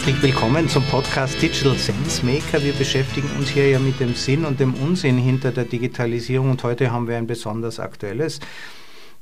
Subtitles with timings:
[0.00, 2.64] Herzlich willkommen zum Podcast Digital Sense Maker.
[2.64, 6.62] Wir beschäftigen uns hier ja mit dem Sinn und dem Unsinn hinter der Digitalisierung und
[6.62, 8.40] heute haben wir ein besonders aktuelles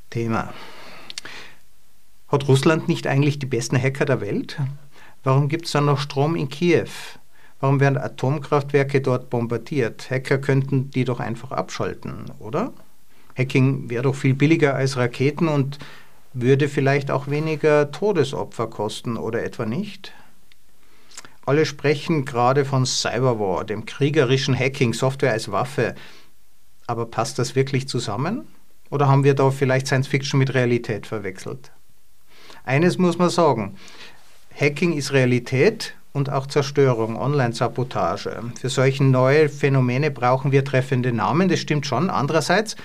[0.08, 0.54] Thema.
[2.28, 4.56] Hat Russland nicht eigentlich die besten Hacker der Welt?
[5.24, 6.86] Warum gibt es dann noch Strom in Kiew?
[7.58, 10.08] Warum werden Atomkraftwerke dort bombardiert?
[10.12, 12.72] Hacker könnten die doch einfach abschalten, oder?
[13.36, 15.80] Hacking wäre doch viel billiger als Raketen und
[16.34, 20.12] würde vielleicht auch weniger Todesopfer kosten, oder etwa nicht?
[21.48, 25.94] Alle sprechen gerade von Cyberwar, dem kriegerischen Hacking, Software als Waffe.
[26.86, 28.46] Aber passt das wirklich zusammen?
[28.90, 31.72] Oder haben wir da vielleicht Science Fiction mit Realität verwechselt?
[32.64, 33.76] Eines muss man sagen,
[34.60, 38.42] Hacking ist Realität und auch Zerstörung, Online-Sabotage.
[38.60, 42.10] Für solche neue Phänomene brauchen wir treffende Namen, das stimmt schon.
[42.10, 42.76] Andererseits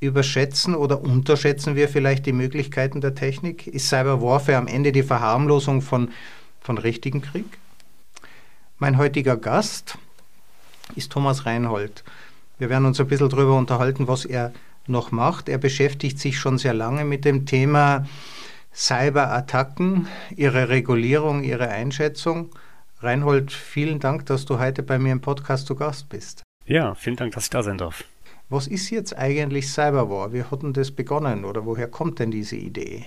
[0.00, 3.66] überschätzen oder unterschätzen wir vielleicht die Möglichkeiten der Technik?
[3.66, 6.08] Ist Cyberwarfare am Ende die Verharmlosung von,
[6.62, 7.58] von richtigen Krieg?
[8.82, 9.98] Mein heutiger Gast
[10.96, 12.02] ist Thomas Reinhold.
[12.58, 14.54] Wir werden uns ein bisschen darüber unterhalten, was er
[14.86, 15.50] noch macht.
[15.50, 18.06] Er beschäftigt sich schon sehr lange mit dem Thema
[18.74, 22.52] Cyberattacken, ihre Regulierung, ihre Einschätzung.
[23.00, 26.42] Reinhold, vielen Dank, dass du heute bei mir im Podcast zu Gast bist.
[26.64, 28.02] Ja, vielen Dank, dass ich da sein darf.
[28.48, 30.32] Was ist jetzt eigentlich Cyberwar?
[30.32, 33.04] Wie hat denn das begonnen oder woher kommt denn diese Idee?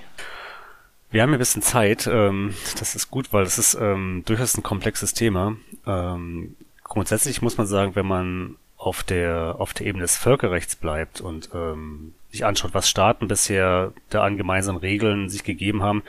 [1.14, 2.08] Wir haben ein bisschen Zeit.
[2.11, 5.56] Ähm, das ist gut, weil das ist ähm, durchaus ein komplexes Thema.
[5.86, 11.22] Ähm, grundsätzlich muss man sagen, wenn man auf der auf der Ebene des Völkerrechts bleibt
[11.22, 16.02] und ähm, sich anschaut, was Staaten bisher da an gemeinsamen Regeln sich gegeben haben,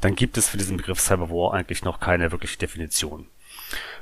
[0.00, 3.26] dann gibt es für diesen Begriff Cyberwar eigentlich noch keine wirkliche Definition.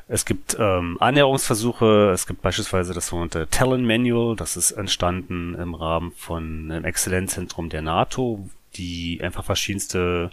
[0.07, 5.75] Es gibt ähm, Annäherungsversuche, es gibt beispielsweise das sogenannte Talon Manual, das ist entstanden im
[5.75, 10.31] Rahmen von einem Exzellenzzentrum der NATO, die einfach verschiedenste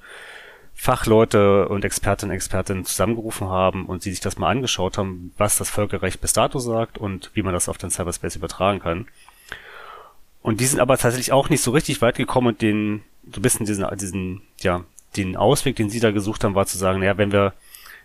[0.75, 5.57] Fachleute und Expertinnen und Expertinnen zusammengerufen haben und sie sich das mal angeschaut haben, was
[5.57, 9.07] das Völkerrecht bis dato sagt und wie man das auf den Cyberspace übertragen kann.
[10.41, 13.43] Und die sind aber tatsächlich auch nicht so richtig weit gekommen und den, so ein
[13.43, 14.83] bisschen diesen, diesen, ja,
[15.15, 17.53] den Ausweg, den sie da gesucht haben, war zu sagen, naja, wenn wir,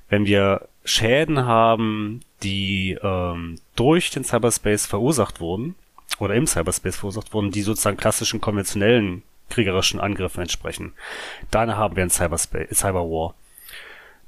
[0.09, 5.75] wenn wir Schäden haben, die ähm, durch den Cyberspace verursacht wurden,
[6.19, 10.95] oder im Cyberspace verursacht wurden, die sozusagen klassischen konventionellen kriegerischen Angriffen entsprechen.
[11.51, 13.35] Dann haben wir ein Cyberspace, Cyberwar.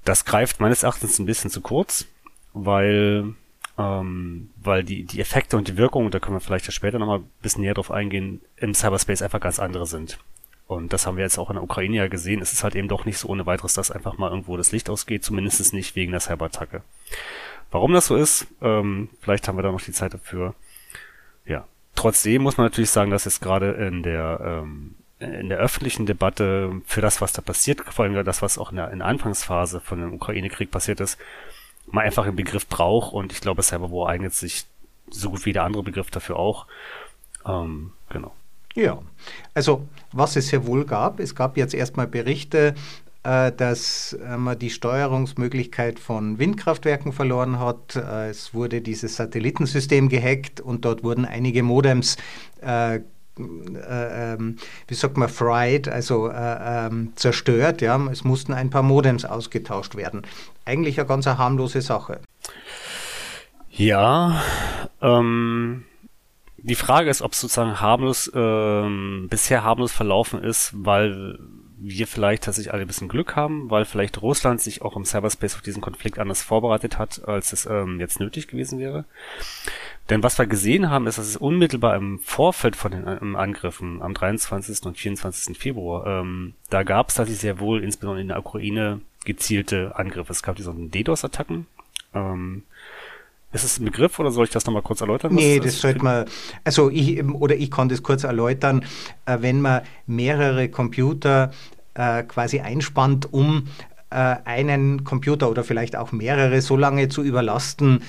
[0.05, 2.07] Das greift meines Erachtens ein bisschen zu kurz,
[2.53, 3.35] weil
[3.79, 7.21] ähm, weil die, die Effekte und die Wirkungen, da können wir vielleicht ja später nochmal
[7.21, 10.19] ein bisschen näher drauf eingehen, im Cyberspace einfach ganz andere sind.
[10.67, 12.41] Und das haben wir jetzt auch in der Ukraine ja gesehen.
[12.41, 14.89] Es ist halt eben doch nicht so ohne weiteres, dass einfach mal irgendwo das Licht
[14.89, 16.83] ausgeht, zumindest nicht wegen der Cyberattacke.
[17.71, 20.55] Warum das so ist, ähm, vielleicht haben wir da noch die Zeit dafür.
[21.45, 21.67] Ja.
[21.97, 26.81] Trotzdem muss man natürlich sagen, dass jetzt gerade in der ähm, in der öffentlichen Debatte
[26.87, 29.81] für das, was da passiert, vor allem das, was auch in der, in der Anfangsphase
[29.81, 31.19] von dem Ukraine-Krieg passiert ist,
[31.87, 34.65] man einfach einen Begriff braucht und ich glaube, Cyberwar eignet sich
[35.11, 36.67] so gut wie der andere Begriff dafür auch.
[37.47, 38.35] Ähm, genau.
[38.75, 39.03] Ja,
[39.53, 42.75] also was es sehr wohl gab, es gab jetzt erstmal Berichte,
[43.23, 47.97] äh, dass äh, man die Steuerungsmöglichkeit von Windkraftwerken verloren hat.
[47.97, 52.17] Äh, es wurde dieses Satellitensystem gehackt und dort wurden einige Modems
[53.77, 54.57] äh, äh, ähm,
[54.89, 57.81] wie sagt man, fried, also äh, ähm, zerstört.
[57.81, 58.01] Ja?
[58.11, 60.23] Es mussten ein paar Modems ausgetauscht werden.
[60.65, 62.21] Eigentlich eine ganz harmlose Sache.
[63.71, 64.43] Ja,
[65.01, 65.85] ähm,
[66.59, 71.39] die Frage ist, ob es sozusagen harmlos, ähm, bisher harmlos verlaufen ist, weil
[71.83, 75.57] wir vielleicht tatsächlich alle ein bisschen Glück haben, weil vielleicht Russland sich auch im Cyberspace
[75.57, 79.05] auf diesen Konflikt anders vorbereitet hat, als es ähm, jetzt nötig gewesen wäre.
[80.11, 84.13] Denn was wir gesehen haben, ist, dass es unmittelbar im Vorfeld von den Angriffen am
[84.13, 84.85] 23.
[84.85, 85.57] und 24.
[85.57, 90.33] Februar, ähm, da gab es tatsächlich sehr wohl, insbesondere in der Ukraine, gezielte Angriffe.
[90.33, 91.67] Es gab diese DDoS-Attacken.
[92.15, 92.65] Ähm,
[93.53, 95.35] ist es ein Begriff oder soll ich das nochmal kurz erläutern?
[95.35, 96.25] Nee, das, das sollte man,
[96.65, 98.85] also ich, oder ich kann das kurz erläutern,
[99.27, 101.51] äh, wenn man mehrere Computer
[101.95, 103.67] äh, quasi einspannt, um
[104.11, 108.03] äh, einen Computer oder vielleicht auch mehrere so lange zu überlasten,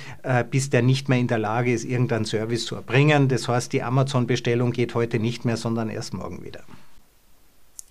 [0.51, 3.27] bis der nicht mehr in der Lage ist, irgendeinen Service zu erbringen.
[3.27, 6.61] Das heißt, die Amazon-Bestellung geht heute nicht mehr, sondern erst morgen wieder.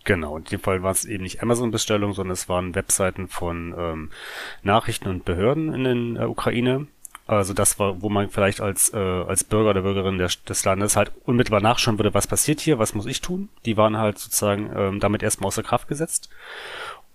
[0.04, 4.10] Genau, in dem Fall war es eben nicht Amazon-Bestellung, sondern es waren Webseiten von ähm,
[4.62, 6.86] Nachrichten und Behörden in der Ukraine,
[7.36, 11.12] also das wo man vielleicht als, äh, als Bürger oder Bürgerin der, des Landes halt
[11.24, 13.48] unmittelbar nachschauen würde, was passiert hier, was muss ich tun.
[13.64, 16.28] Die waren halt sozusagen ähm, damit erstmal außer Kraft gesetzt.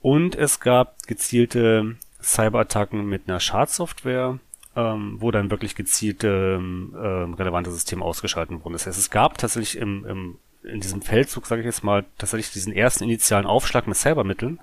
[0.01, 4.39] Und es gab gezielte Cyberattacken mit einer Schadsoftware,
[4.75, 8.73] ähm, wo dann wirklich gezielte ähm, ähm relevante Systeme ausgeschaltet wurden.
[8.73, 12.51] Das heißt, es gab tatsächlich im, im, in diesem Feldzug, sage ich jetzt mal, tatsächlich
[12.51, 14.59] diesen ersten initialen Aufschlag mit Cybermitteln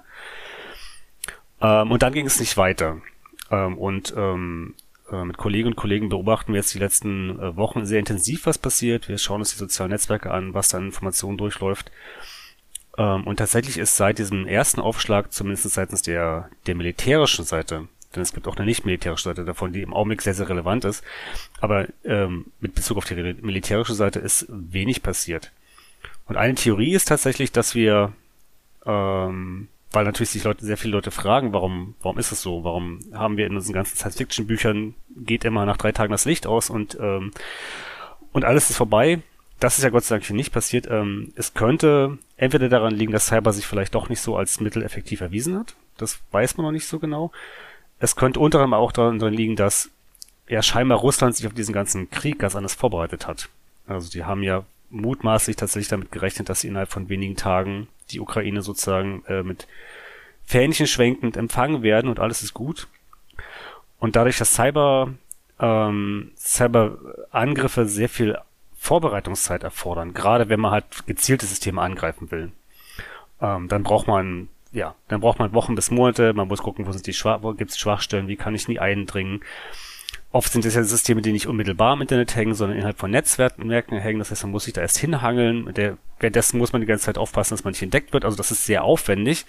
[1.60, 3.02] Ähm, und dann ging es nicht weiter.
[3.50, 4.74] Ähm, und ähm,
[5.12, 8.58] äh, mit Kolleginnen und Kollegen beobachten wir jetzt die letzten äh, Wochen sehr intensiv, was
[8.58, 9.08] passiert.
[9.08, 11.90] Wir schauen uns die sozialen Netzwerke an, was da an Informationen durchläuft.
[12.98, 18.22] Ähm, und tatsächlich ist seit diesem ersten Aufschlag, zumindest seitens der, der militärischen Seite, denn
[18.22, 21.02] es gibt auch eine nicht militärische Seite davon, die im Augenblick sehr, sehr relevant ist,
[21.60, 25.50] aber ähm, mit Bezug auf die militärische Seite ist wenig passiert.
[26.26, 28.12] Und eine Theorie ist tatsächlich, dass wir,
[28.86, 32.64] ähm, weil natürlich sich Leute, sehr viele Leute fragen, warum, warum ist es so?
[32.64, 36.70] Warum haben wir in unseren ganzen Science-Fiction-Büchern geht immer nach drei Tagen das Licht aus
[36.70, 37.32] und ähm,
[38.32, 39.20] und alles ist vorbei.
[39.60, 40.88] Das ist ja Gott sei Dank nicht passiert.
[40.90, 44.82] Ähm, es könnte entweder daran liegen, dass Cyber sich vielleicht doch nicht so als Mittel
[44.82, 45.76] effektiv erwiesen hat.
[45.98, 47.30] Das weiß man noch nicht so genau.
[47.98, 49.90] Es könnte unter anderem auch daran liegen, dass
[50.48, 53.48] ja scheinbar Russland sich auf diesen ganzen Krieg ganz anders vorbereitet hat.
[53.86, 58.20] Also die haben ja mutmaßlich tatsächlich damit gerechnet, dass sie innerhalb von wenigen Tagen die
[58.20, 59.66] Ukraine sozusagen äh, mit
[60.44, 62.88] Fähnchen schwenkend empfangen werden und alles ist gut.
[63.98, 65.14] Und dadurch, dass Cyber
[65.60, 68.36] ähm, Cyberangriffe sehr viel
[68.76, 72.50] Vorbereitungszeit erfordern, gerade wenn man halt gezielte Systeme angreifen will.
[73.40, 76.92] Ähm, dann braucht man, ja, dann braucht man Wochen bis Monate, man muss gucken, wo
[76.92, 79.42] sind die Schwach wo gibt's Schwachstellen, wie kann ich nie eindringen.
[80.32, 83.70] Oft sind es ja Systeme, die nicht unmittelbar im Internet hängen, sondern innerhalb von Netzwerken
[83.70, 84.18] hängen.
[84.18, 85.74] Das heißt, man muss sich da erst hinhangeln.
[85.74, 88.24] Der, währenddessen muss man die ganze Zeit aufpassen, dass man nicht entdeckt wird.
[88.24, 89.44] Also das ist sehr aufwendig.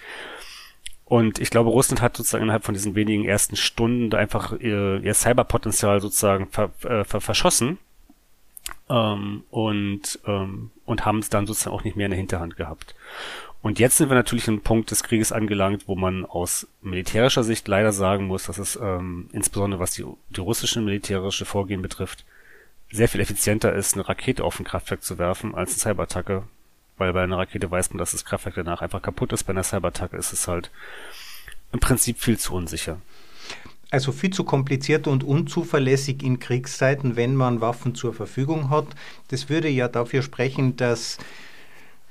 [1.06, 5.14] Und ich glaube, Russland hat sozusagen innerhalb von diesen wenigen ersten Stunden einfach ihr, ihr
[5.14, 7.78] Cyberpotenzial sozusagen ver, äh, ver, verschossen
[8.88, 12.94] ähm, und, ähm, und haben es dann sozusagen auch nicht mehr in der Hinterhand gehabt.
[13.64, 17.42] Und jetzt sind wir natürlich an einem Punkt des Krieges angelangt, wo man aus militärischer
[17.42, 22.26] Sicht leider sagen muss, dass es ähm, insbesondere was die, die russische militärische Vorgehen betrifft,
[22.92, 26.42] sehr viel effizienter ist, eine Rakete auf ein Kraftwerk zu werfen, als eine Cyberattacke.
[26.98, 29.44] Weil bei einer Rakete weiß man, dass das Kraftwerk danach einfach kaputt ist.
[29.44, 30.70] Bei einer Cyberattacke ist es halt
[31.72, 33.00] im Prinzip viel zu unsicher.
[33.90, 38.88] Also viel zu kompliziert und unzuverlässig in Kriegszeiten, wenn man Waffen zur Verfügung hat.
[39.28, 41.16] Das würde ja dafür sprechen, dass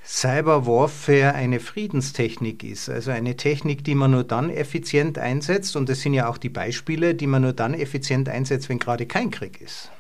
[0.06, 5.76] Cyber Warfare eine Friedenstechnik ist, also eine Technik, die man nur dann effizient einsetzt.
[5.76, 9.06] Und das sind ja auch die Beispiele, die man nur dann effizient einsetzt, wenn gerade
[9.06, 9.92] kein Krieg ist.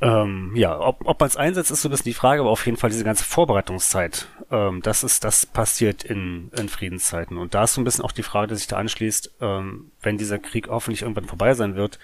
[0.00, 2.66] Ähm, ja, ob, ob man es einsetzt, ist so ein bisschen die Frage, aber auf
[2.66, 7.38] jeden Fall diese ganze Vorbereitungszeit, ähm, das ist, das passiert in, in Friedenszeiten.
[7.38, 10.18] Und da ist so ein bisschen auch die Frage, die sich da anschließt, ähm, wenn
[10.18, 12.00] dieser Krieg hoffentlich irgendwann vorbei sein wird,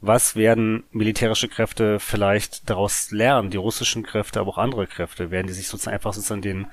[0.00, 5.46] was werden militärische Kräfte vielleicht daraus lernen, die russischen Kräfte, aber auch andere Kräfte, werden
[5.46, 6.66] die sich sozusagen einfach sozusagen den,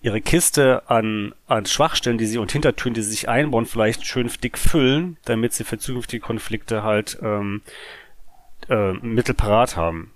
[0.00, 4.30] ihre Kiste an, an Schwachstellen, die sie und Hintertüren, die sie sich einbauen, vielleicht schön
[4.42, 7.60] dick füllen, damit sie für zukünftige Konflikte halt ähm,
[8.70, 10.12] äh, Mittel parat haben.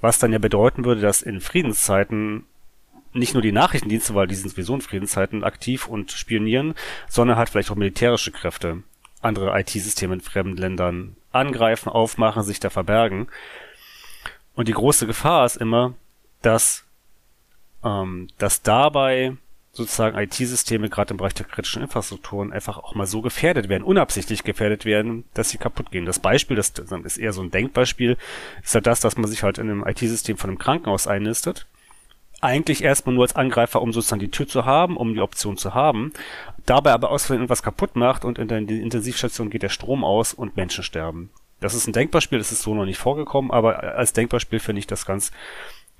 [0.00, 2.44] Was dann ja bedeuten würde, dass in Friedenszeiten
[3.12, 6.74] nicht nur die Nachrichtendienste, weil die sind sowieso in Friedenszeiten aktiv und spionieren,
[7.08, 8.82] sondern halt vielleicht auch militärische Kräfte,
[9.22, 13.28] andere IT-Systeme in fremden Ländern angreifen, aufmachen, sich da verbergen.
[14.54, 15.94] Und die große Gefahr ist immer,
[16.42, 16.84] dass,
[17.82, 19.36] ähm, dass dabei
[19.74, 24.44] sozusagen IT-Systeme gerade im Bereich der kritischen Infrastrukturen einfach auch mal so gefährdet werden, unabsichtlich
[24.44, 26.06] gefährdet werden, dass sie kaputt gehen.
[26.06, 26.70] Das Beispiel, das
[27.04, 28.16] ist eher so ein Denkbeispiel,
[28.62, 31.66] ist halt das, dass man sich halt in einem IT-System von einem Krankenhaus einnistet.
[32.40, 35.74] Eigentlich erstmal nur als Angreifer, um sozusagen die Tür zu haben, um die Option zu
[35.74, 36.12] haben,
[36.66, 40.34] dabei aber aus Versehen irgendwas kaputt macht und in der Intensivstation geht der Strom aus
[40.34, 41.30] und Menschen sterben.
[41.60, 44.86] Das ist ein Denkbeispiel, das ist so noch nicht vorgekommen, aber als Denkbeispiel finde ich
[44.86, 45.30] das ganz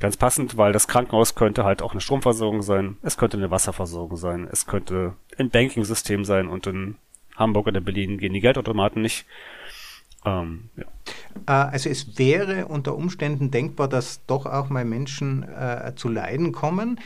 [0.01, 4.17] Ganz passend, weil das Krankenhaus könnte halt auch eine Stromversorgung sein, es könnte eine Wasserversorgung
[4.17, 6.97] sein, es könnte ein Banking-System sein und in
[7.37, 9.25] Hamburg oder Berlin gehen die Geldautomaten nicht.
[10.25, 10.85] Ähm, ja.
[11.47, 16.53] Äh, also es wäre unter Umständen denkbar, dass doch auch mal Menschen äh, zu Leiden
[16.53, 16.99] kommen.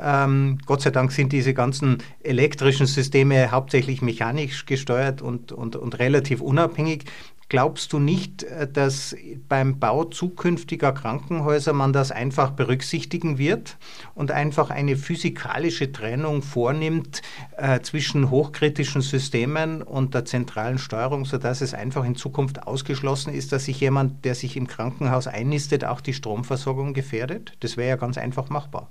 [0.00, 5.98] Ähm, Gott sei Dank sind diese ganzen elektrischen Systeme hauptsächlich mechanisch gesteuert und, und, und
[5.98, 7.04] relativ unabhängig.
[7.50, 9.14] Glaubst du nicht, äh, dass
[9.48, 13.76] beim Bau zukünftiger Krankenhäuser man das einfach berücksichtigen wird
[14.14, 17.22] und einfach eine physikalische Trennung vornimmt
[17.56, 23.52] äh, zwischen hochkritischen Systemen und der zentralen Steuerung, sodass es einfach in Zukunft ausgeschlossen ist,
[23.52, 27.52] dass sich jemand, der sich im Krankenhaus einnistet, auch die Stromversorgung gefährdet?
[27.60, 28.88] Das wäre ja ganz einfach machbar.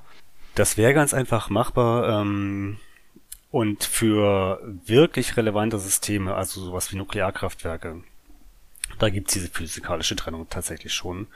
[0.56, 2.22] Das wäre ganz einfach machbar.
[2.22, 2.78] Ähm
[3.54, 8.02] und für wirklich relevante Systeme, also sowas wie Nuklearkraftwerke,
[8.98, 11.28] da gibt's diese physikalische Trennung tatsächlich schon.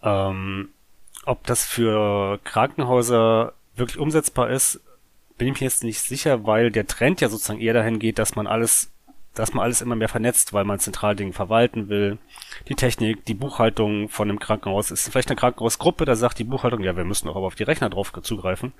[0.00, 0.68] Ähm,
[1.24, 4.80] ob das für Krankenhäuser wirklich umsetzbar ist,
[5.38, 8.36] bin ich mir jetzt nicht sicher, weil der Trend ja sozusagen eher dahin geht, dass
[8.36, 8.92] man alles,
[9.36, 12.18] dass man alles immer mehr vernetzt, weil man zentral Dinge verwalten will.
[12.68, 16.82] Die Technik, die Buchhaltung von einem Krankenhaus ist vielleicht eine Krankenhausgruppe, da sagt die Buchhaltung,
[16.82, 18.72] ja, wir müssen auch auf die Rechner drauf zugreifen.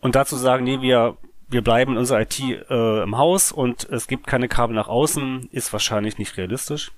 [0.00, 1.16] Und dazu sagen, nee, wir
[1.50, 5.48] wir bleiben in unserer IT äh, im Haus und es gibt keine Kabel nach außen,
[5.50, 6.92] ist wahrscheinlich nicht realistisch.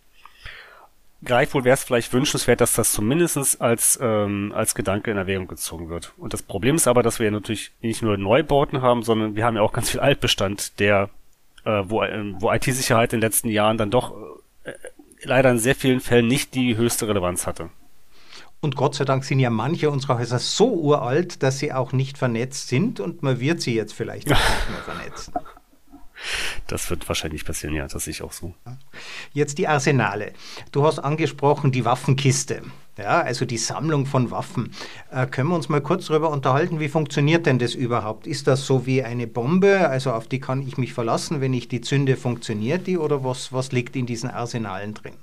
[1.24, 5.88] Gleichwohl wäre es vielleicht wünschenswert, dass das zumindest als, ähm, als Gedanke in Erwägung gezogen
[5.88, 6.12] wird.
[6.18, 9.56] Und das Problem ist aber, dass wir natürlich nicht nur Neubauten haben, sondern wir haben
[9.56, 11.10] ja auch ganz viel Altbestand, der,
[11.64, 14.14] äh, wo, äh, wo IT-Sicherheit in den letzten Jahren dann doch
[14.64, 14.72] äh,
[15.22, 17.70] leider in sehr vielen Fällen nicht die höchste Relevanz hatte.
[18.60, 22.16] Und Gott sei Dank sind ja manche unserer Häuser so uralt, dass sie auch nicht
[22.16, 25.34] vernetzt sind und man wird sie jetzt vielleicht nicht mehr vernetzen.
[26.66, 28.54] Das wird wahrscheinlich passieren, ja, das sehe ich auch so.
[29.32, 30.32] Jetzt die Arsenale.
[30.70, 32.62] Du hast angesprochen die Waffenkiste.
[32.98, 34.74] Ja, also die Sammlung von Waffen.
[35.10, 38.26] Äh, können wir uns mal kurz darüber unterhalten, wie funktioniert denn das überhaupt?
[38.26, 41.68] Ist das so wie eine Bombe, also auf die kann ich mich verlassen, wenn ich
[41.68, 45.14] die zünde, funktioniert die oder was, was liegt in diesen Arsenalen drin?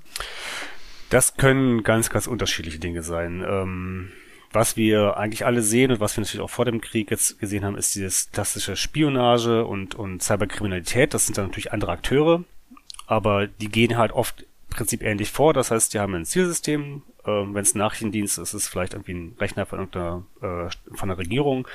[1.10, 3.44] Das können ganz, ganz unterschiedliche Dinge sein.
[3.48, 4.12] Ähm,
[4.52, 7.64] was wir eigentlich alle sehen und was wir natürlich auch vor dem Krieg jetzt gesehen
[7.64, 11.14] haben, ist dieses klassische Spionage und, und Cyberkriminalität.
[11.14, 12.44] Das sind dann natürlich andere Akteure,
[13.06, 15.52] aber die gehen halt oft Prinzip ähnlich vor.
[15.52, 17.02] Das heißt, die haben ein Zielsystem.
[17.26, 20.96] Ähm, Wenn es ein Nachrichtendienst ist, ist es vielleicht irgendwie ein Rechner von irgendeiner äh,
[20.96, 21.68] von der Regierung.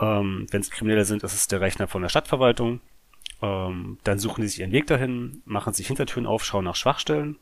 [0.00, 2.80] Ähm, Wenn es Kriminelle sind, ist es der Rechner von der Stadtverwaltung.
[3.42, 7.36] Ähm, dann suchen die sich ihren Weg dahin, machen sich Hintertüren auf, schauen nach Schwachstellen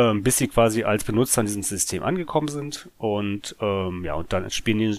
[0.00, 4.32] ähm, bis sie quasi als Benutzer in diesem System angekommen sind und ähm, ja, und
[4.32, 4.94] dann spionieren,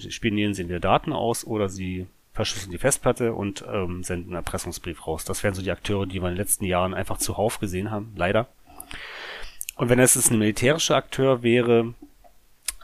[0.53, 5.25] sie entweder Daten aus oder sie verschlüsseln die Festplatte und ähm, senden einen Erpressungsbrief raus.
[5.25, 8.13] Das wären so die Akteure, die wir in den letzten Jahren einfach zuhauf gesehen haben,
[8.15, 8.47] leider.
[9.75, 11.95] Und wenn es ein militärischer Akteur wäre,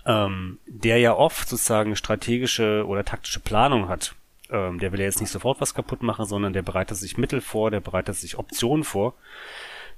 [0.08, 4.16] ähm, der ja oft sozusagen strategische oder taktische Planung hat,
[4.50, 7.42] ähm, der will ja jetzt nicht sofort was kaputt machen, sondern der bereitet sich Mittel
[7.42, 9.14] vor, der bereitet sich Optionen vor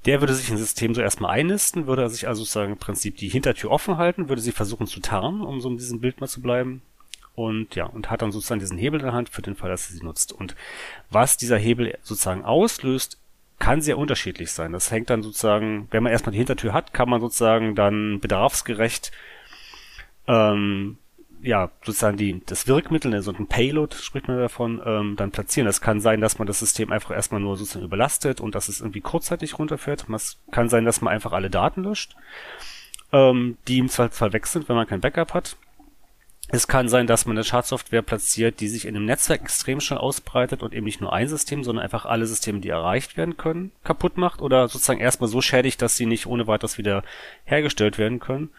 [0.05, 3.29] der würde sich ein System so erstmal einnisten, würde sich also sozusagen im Prinzip die
[3.29, 6.41] Hintertür offen halten, würde sie versuchen zu tarnen, um so in diesem Bild mal zu
[6.41, 6.81] bleiben.
[7.35, 9.89] Und ja, und hat dann sozusagen diesen Hebel in der Hand für den Fall, dass
[9.89, 10.33] er sie nutzt.
[10.33, 10.55] Und
[11.09, 13.17] was dieser Hebel sozusagen auslöst,
[13.59, 14.71] kann sehr unterschiedlich sein.
[14.71, 19.11] Das hängt dann sozusagen, wenn man erstmal die Hintertür hat, kann man sozusagen dann bedarfsgerecht
[20.27, 20.97] ähm,
[21.41, 25.65] ja, sozusagen die, das Wirkmittel, so ein Payload spricht man davon, ähm, dann platzieren.
[25.65, 28.81] Das kann sein, dass man das System einfach erstmal nur sozusagen überlastet und dass es
[28.81, 30.05] irgendwie kurzzeitig runterfährt.
[30.09, 32.15] Es kann sein, dass man einfach alle Daten löscht,
[33.13, 35.55] ähm, die im Zweifelsfall weg sind, wenn man kein Backup hat.
[36.51, 39.99] Es kann sein, dass man eine Schadsoftware platziert, die sich in einem Netzwerk extrem schnell
[39.99, 43.71] ausbreitet und eben nicht nur ein System, sondern einfach alle Systeme, die erreicht werden können,
[43.83, 47.03] kaputt macht oder sozusagen erstmal so schädigt, dass sie nicht ohne weiteres wieder
[47.45, 48.49] hergestellt werden können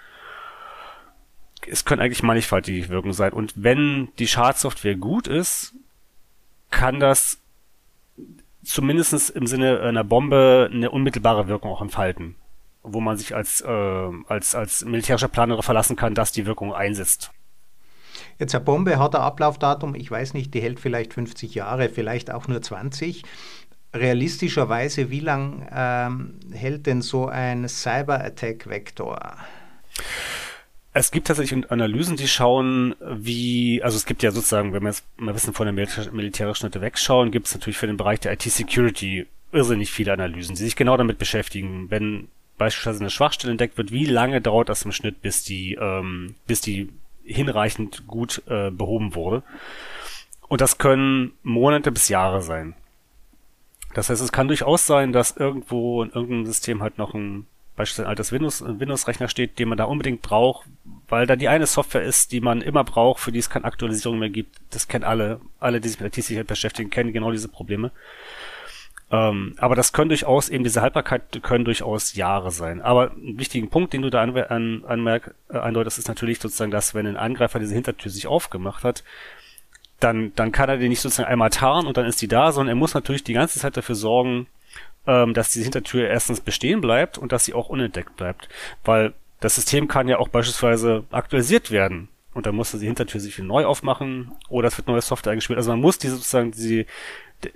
[1.69, 3.33] es können eigentlich mannigfaltige Wirkungen sein.
[3.33, 5.75] Und wenn die Schadsoftware gut ist,
[6.71, 7.39] kann das
[8.65, 12.37] zumindest im Sinne einer Bombe eine unmittelbare Wirkung auch entfalten,
[12.83, 17.31] wo man sich als, äh, als, als militärischer Planer verlassen kann, dass die Wirkung einsetzt.
[18.39, 22.31] Jetzt eine Bombe hat ein Ablaufdatum, ich weiß nicht, die hält vielleicht 50 Jahre, vielleicht
[22.31, 23.23] auch nur 20.
[23.93, 29.37] Realistischerweise, wie lang ähm, hält denn so ein Cyber-Attack-Vektor?
[30.93, 35.05] Es gibt tatsächlich Analysen, die schauen, wie, also es gibt ja sozusagen, wenn wir jetzt
[35.19, 38.33] mal ein bisschen von der militärischen Seite wegschauen, gibt es natürlich für den Bereich der
[38.33, 41.91] IT-Security irrsinnig viele Analysen, die sich genau damit beschäftigen.
[41.91, 42.29] Wenn
[42.59, 46.61] beispielsweise eine Schwachstelle entdeckt wird, wie lange dauert das im Schnitt, bis die, ähm, bis
[46.61, 46.89] die
[47.23, 49.45] hinreichend gut äh, behoben wurde?
[50.49, 52.75] Und das können Monate bis Jahre sein.
[53.95, 57.47] Das heißt, es kann durchaus sein, dass irgendwo in irgendeinem System halt noch ein
[57.81, 60.67] beispielsweise ein altes Windows, Windows-Rechner steht, den man da unbedingt braucht,
[61.09, 64.19] weil da die eine Software ist, die man immer braucht, für die es keine Aktualisierung
[64.19, 64.57] mehr gibt.
[64.71, 67.91] Das kennen alle, alle, die sich mit IT-Sicherheit beschäftigen, kennen genau diese Probleme.
[69.11, 72.81] Ähm, aber das können durchaus, eben diese Haltbarkeit können durchaus Jahre sein.
[72.81, 76.71] Aber ein wichtigen Punkt, den du da an, an, anmerk, äh, andeutest, ist natürlich sozusagen,
[76.71, 79.03] dass wenn ein Angreifer diese Hintertür sich aufgemacht hat,
[79.99, 82.77] dann, dann kann er die nicht sozusagen einmal tarnen und dann ist die da, sondern
[82.77, 84.47] er muss natürlich die ganze Zeit dafür sorgen,
[85.11, 88.49] ähm, dass diese Hintertür erstens bestehen bleibt und dass sie auch unentdeckt bleibt.
[88.85, 92.09] Weil das System kann ja auch beispielsweise aktualisiert werden.
[92.33, 95.57] Und dann muss die Hintertür sich wieder neu aufmachen oder es wird neue Software eingespielt.
[95.57, 96.87] Also man muss diese sozusagen die,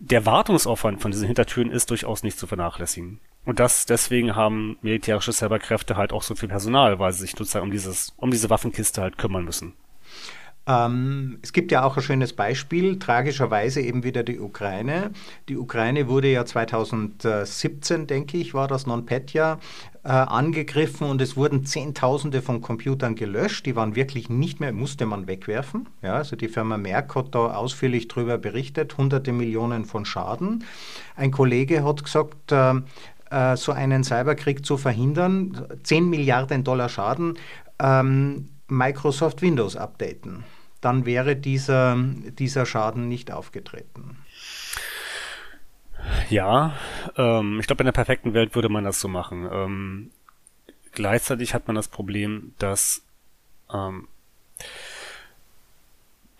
[0.00, 3.20] der Wartungsaufwand von diesen Hintertüren ist durchaus nicht zu vernachlässigen.
[3.44, 7.66] Und das, deswegen haben militärische Cyberkräfte halt auch so viel Personal, weil sie sich sozusagen
[7.66, 9.74] um dieses, um diese Waffenkiste halt kümmern müssen.
[10.66, 15.10] Ähm, es gibt ja auch ein schönes Beispiel, tragischerweise eben wieder die Ukraine.
[15.48, 19.58] Die Ukraine wurde ja 2017, denke ich, war das NonPetya,
[20.04, 23.66] äh, angegriffen und es wurden Zehntausende von Computern gelöscht.
[23.66, 25.88] Die waren wirklich nicht mehr, musste man wegwerfen.
[26.02, 30.64] Ja, also die Firma Merck hat da ausführlich darüber berichtet, hunderte Millionen von Schaden.
[31.14, 32.74] Ein Kollege hat gesagt, äh,
[33.30, 37.38] äh so einen Cyberkrieg zu verhindern, 10 Milliarden Dollar Schaden.
[37.78, 40.42] Ähm, Microsoft Windows updaten
[40.84, 41.96] dann wäre dieser,
[42.38, 44.18] dieser Schaden nicht aufgetreten.
[46.28, 46.74] Ja,
[47.16, 49.48] ähm, ich glaube, in der perfekten Welt würde man das so machen.
[49.50, 50.10] Ähm,
[50.92, 53.02] gleichzeitig hat man das Problem, dass,
[53.72, 54.08] ähm,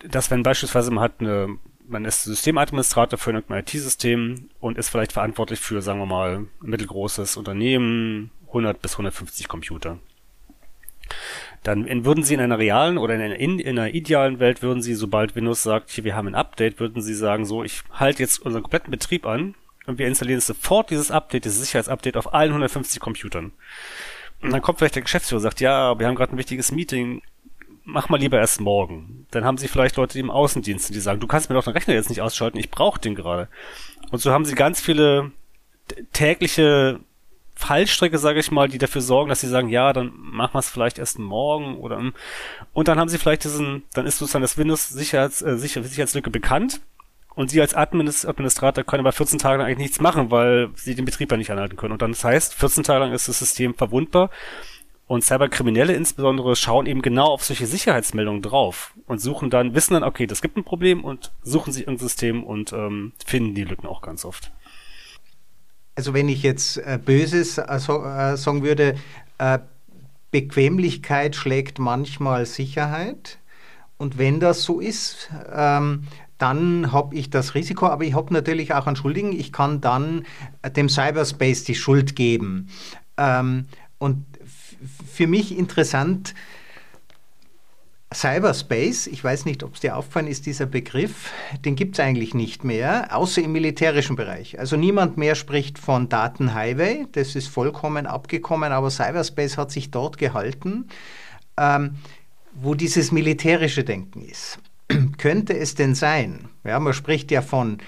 [0.07, 5.13] dass wenn beispielsweise man hat eine, man ist Systemadministrator für ein IT-System und ist vielleicht
[5.13, 9.99] verantwortlich für, sagen wir mal, ein mittelgroßes Unternehmen, 100 bis 150 Computer.
[11.64, 14.83] Dann würden Sie in einer realen oder in einer, in, in einer idealen Welt würden
[14.83, 18.23] Sie, sobald Windows sagt, hier, wir haben ein Update, würden Sie sagen, so, ich halte
[18.23, 19.54] jetzt unseren kompletten Betrieb an
[19.87, 23.52] und wir installieren sofort dieses Update, dieses Sicherheitsupdate auf allen 150 Computern.
[24.42, 27.23] Und dann kommt vielleicht der Geschäftsführer und sagt, ja, wir haben gerade ein wichtiges Meeting,
[27.83, 29.26] mach mal lieber erst morgen.
[29.30, 31.94] Dann haben sie vielleicht Leute im Außendienst, die sagen, du kannst mir doch den Rechner
[31.94, 33.49] jetzt nicht ausschalten, ich brauche den gerade.
[34.11, 35.33] Und so haben sie ganz viele
[36.12, 37.00] tägliche
[37.64, 40.68] Fallstricke, sage ich mal, die dafür sorgen, dass sie sagen, ja, dann machen wir es
[40.68, 42.00] vielleicht erst morgen oder
[42.73, 46.30] und dann haben sie vielleicht diesen, dann ist sozusagen das Windows Sicherheits, äh, Sicher Sicherheitslücke
[46.30, 46.80] bekannt
[47.35, 51.04] und sie als Administrator können aber 14 Tage lang eigentlich nichts machen, weil sie den
[51.04, 51.92] Betrieb ja nicht anhalten können.
[51.92, 54.30] Und dann das heißt, 14 Tage lang ist das System verwundbar.
[55.06, 60.04] Und Cyberkriminelle insbesondere schauen eben genau auf solche Sicherheitsmeldungen drauf und suchen dann, wissen dann,
[60.04, 63.87] okay, das gibt ein Problem und suchen sich ein System und ähm, finden die Lücken
[63.87, 64.50] auch ganz oft.
[65.95, 68.97] Also wenn ich jetzt äh, Böses äh, äh, sagen würde,
[70.31, 73.39] Bequemlichkeit schlägt manchmal Sicherheit.
[73.97, 76.05] Und wenn das so ist, ähm,
[76.39, 79.33] dann habe ich das Risiko, aber ich habe natürlich auch einen Schuldigen.
[79.33, 80.25] Ich kann dann
[80.77, 82.69] dem Cyberspace die Schuld geben.
[83.17, 83.67] Ähm,
[83.99, 84.25] und
[85.13, 86.35] für mich interessant,
[88.14, 91.33] Cyberspace, ich weiß nicht, ob es dir auffallen ist, dieser Begriff,
[91.64, 94.59] den gibt es eigentlich nicht mehr, außer im militärischen Bereich.
[94.59, 100.18] Also niemand mehr spricht von Datenhighway, das ist vollkommen abgekommen, aber Cyberspace hat sich dort
[100.18, 100.88] gehalten,
[101.56, 101.97] ähm,
[102.54, 104.58] wo dieses militärische Denken ist.
[105.19, 106.49] könnte es denn sein?
[106.65, 107.79] Ja, man spricht ja von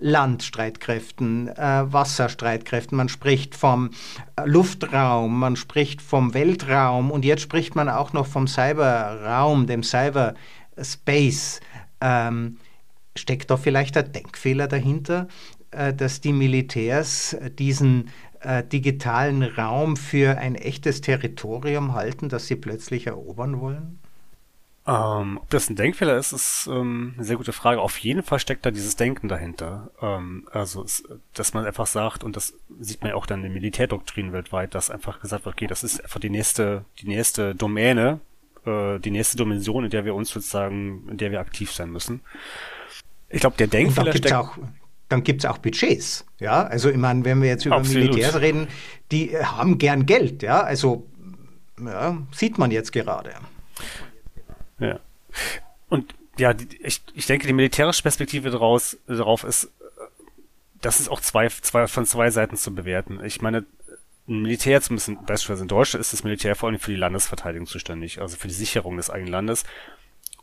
[0.00, 3.90] Landstreitkräften, äh, Wasserstreitkräften, man spricht vom
[4.34, 9.84] äh, Luftraum, man spricht vom Weltraum und jetzt spricht man auch noch vom Cyberraum, dem
[9.84, 11.60] Cyberspace.
[12.00, 12.58] Ähm,
[13.16, 15.28] steckt da vielleicht ein Denkfehler dahinter,
[15.70, 22.56] äh, dass die Militärs diesen äh, digitalen Raum für ein echtes Territorium halten, das sie
[22.56, 24.00] plötzlich erobern wollen?
[24.86, 27.80] Ähm, ob das ein Denkfehler ist, ist ähm, eine sehr gute Frage.
[27.80, 29.90] Auf jeden Fall steckt da dieses Denken dahinter.
[30.02, 33.44] Ähm, also, es, dass man einfach sagt, und das sieht man ja auch dann in
[33.44, 37.54] den Militärdoktrinen weltweit, dass einfach gesagt wird, okay, das ist einfach die nächste, die nächste
[37.54, 38.20] Domäne,
[38.66, 42.20] äh, die nächste Dimension, in der wir uns sozusagen, in der wir aktiv sein müssen.
[43.30, 44.58] Ich glaube, der Denkfehler steckt auch
[45.08, 46.24] dann gibt es auch Budgets.
[46.40, 48.10] Ja, also ich meine, wenn wir jetzt über Absolut.
[48.10, 48.68] Militärs reden,
[49.12, 50.42] die haben gern Geld.
[50.42, 51.06] Ja, also
[51.82, 53.34] ja, sieht man jetzt gerade.
[54.88, 55.00] Ja.
[55.88, 59.70] Und ja, ich, ich denke, die militärische Perspektive daraus, darauf ist,
[60.80, 63.20] das ist auch zwei, zwei, von zwei Seiten zu bewerten.
[63.24, 63.64] Ich meine,
[64.26, 68.20] ein Militär, zumindest beispielsweise in Deutschland, ist das Militär vor allem für die Landesverteidigung zuständig,
[68.20, 69.64] also für die Sicherung des eigenen Landes.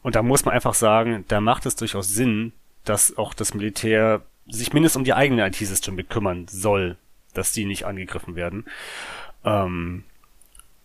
[0.02, 2.54] Und da muss man einfach sagen, da macht es durchaus Sinn,
[2.86, 6.98] dass auch das Militär sich mindestens um die eigenen IT-Systeme kümmern soll,
[7.34, 8.66] dass die nicht angegriffen werden.
[9.44, 10.04] Ähm,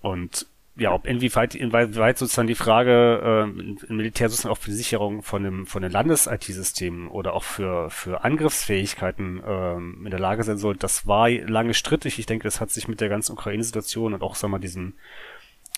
[0.01, 0.47] und
[0.79, 5.23] ja, ob inwieweit, inwieweit sozusagen die Frage äh, im Militär sozusagen auch für die Sicherung
[5.23, 10.59] von dem von den Landes-IT-Systemen oder auch für für Angriffsfähigkeiten ähm, in der Lage sein
[10.59, 12.19] soll, das war lange strittig.
[12.19, 14.93] Ich denke, das hat sich mit der ganzen Ukraine-Situation und auch sagen wir diesem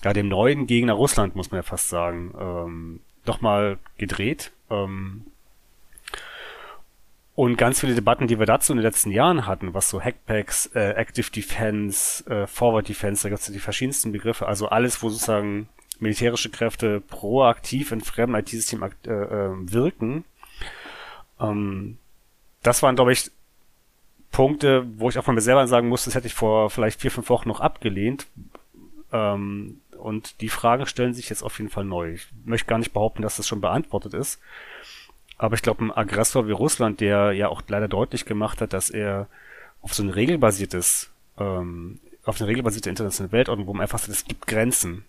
[0.02, 4.50] ja dem neuen Gegner Russland muss man ja fast sagen ähm, doch mal gedreht.
[4.68, 5.26] Ähm,
[7.38, 10.66] und ganz viele Debatten, die wir dazu in den letzten Jahren hatten, was so Hackpacks,
[10.74, 15.08] äh, Active Defense, äh, Forward Defense, da gibt es die verschiedensten Begriffe, also alles, wo
[15.08, 15.68] sozusagen
[16.00, 20.24] militärische Kräfte proaktiv in fremden IT-Systemen äh, äh, wirken.
[21.38, 21.98] Ähm,
[22.64, 23.30] das waren, glaube ich,
[24.32, 27.12] Punkte, wo ich auch von mir selber sagen muss, das hätte ich vor vielleicht vier,
[27.12, 28.26] fünf Wochen noch abgelehnt.
[29.12, 32.14] Ähm, und die Fragen stellen sich jetzt auf jeden Fall neu.
[32.14, 34.40] Ich möchte gar nicht behaupten, dass das schon beantwortet ist.
[35.38, 38.90] Aber ich glaube, ein Aggressor wie Russland, der ja auch leider deutlich gemacht hat, dass
[38.90, 39.28] er
[39.80, 44.24] auf so ein regelbasiertes, ähm, auf eine regelbasierte internationale Weltordnung, wo man einfach sagt, es
[44.24, 45.04] gibt Grenzen.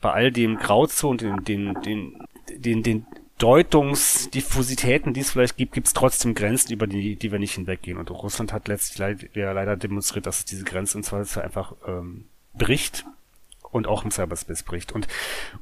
[0.00, 3.06] Bei all dem Grauzonen, den, den, den, den, den
[3.38, 7.98] Deutungsdiffusitäten, die es vielleicht gibt, gibt es trotzdem Grenzen, über die, die wir nicht hinweggehen.
[7.98, 11.72] Und Russland hat letztlich leider, ja, leider demonstriert, dass es diese Grenzen und zwar einfach
[11.86, 13.04] ähm, bricht
[13.72, 14.92] und auch im Cyberspace bricht.
[14.92, 15.08] Und,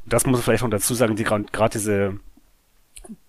[0.04, 2.20] und das muss man vielleicht noch dazu sagen, die gerade diese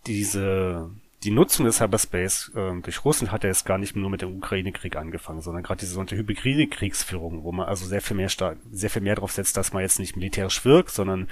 [0.08, 0.90] diese
[1.24, 4.36] die Nutzung des Cyberspace äh, durch Russland hat ja jetzt gar nicht nur mit dem
[4.38, 8.58] Ukraine-Krieg angefangen, sondern gerade diese sogenannte hybride Kriegsführung, wo man also sehr viel mehr stark,
[8.72, 11.30] sehr viel mehr darauf setzt, dass man jetzt nicht militärisch wirkt, sondern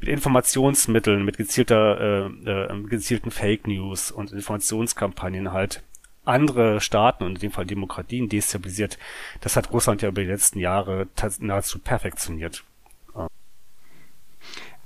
[0.00, 5.82] mit Informationsmitteln, mit gezielter, äh, äh, gezielten Fake News und Informationskampagnen halt
[6.24, 8.98] andere Staaten und in dem Fall Demokratien destabilisiert,
[9.40, 11.06] das hat Russland ja über die letzten Jahre
[11.38, 12.64] nahezu perfektioniert.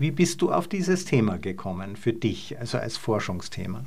[0.03, 3.85] Wie bist du auf dieses Thema gekommen für dich, also als Forschungsthema?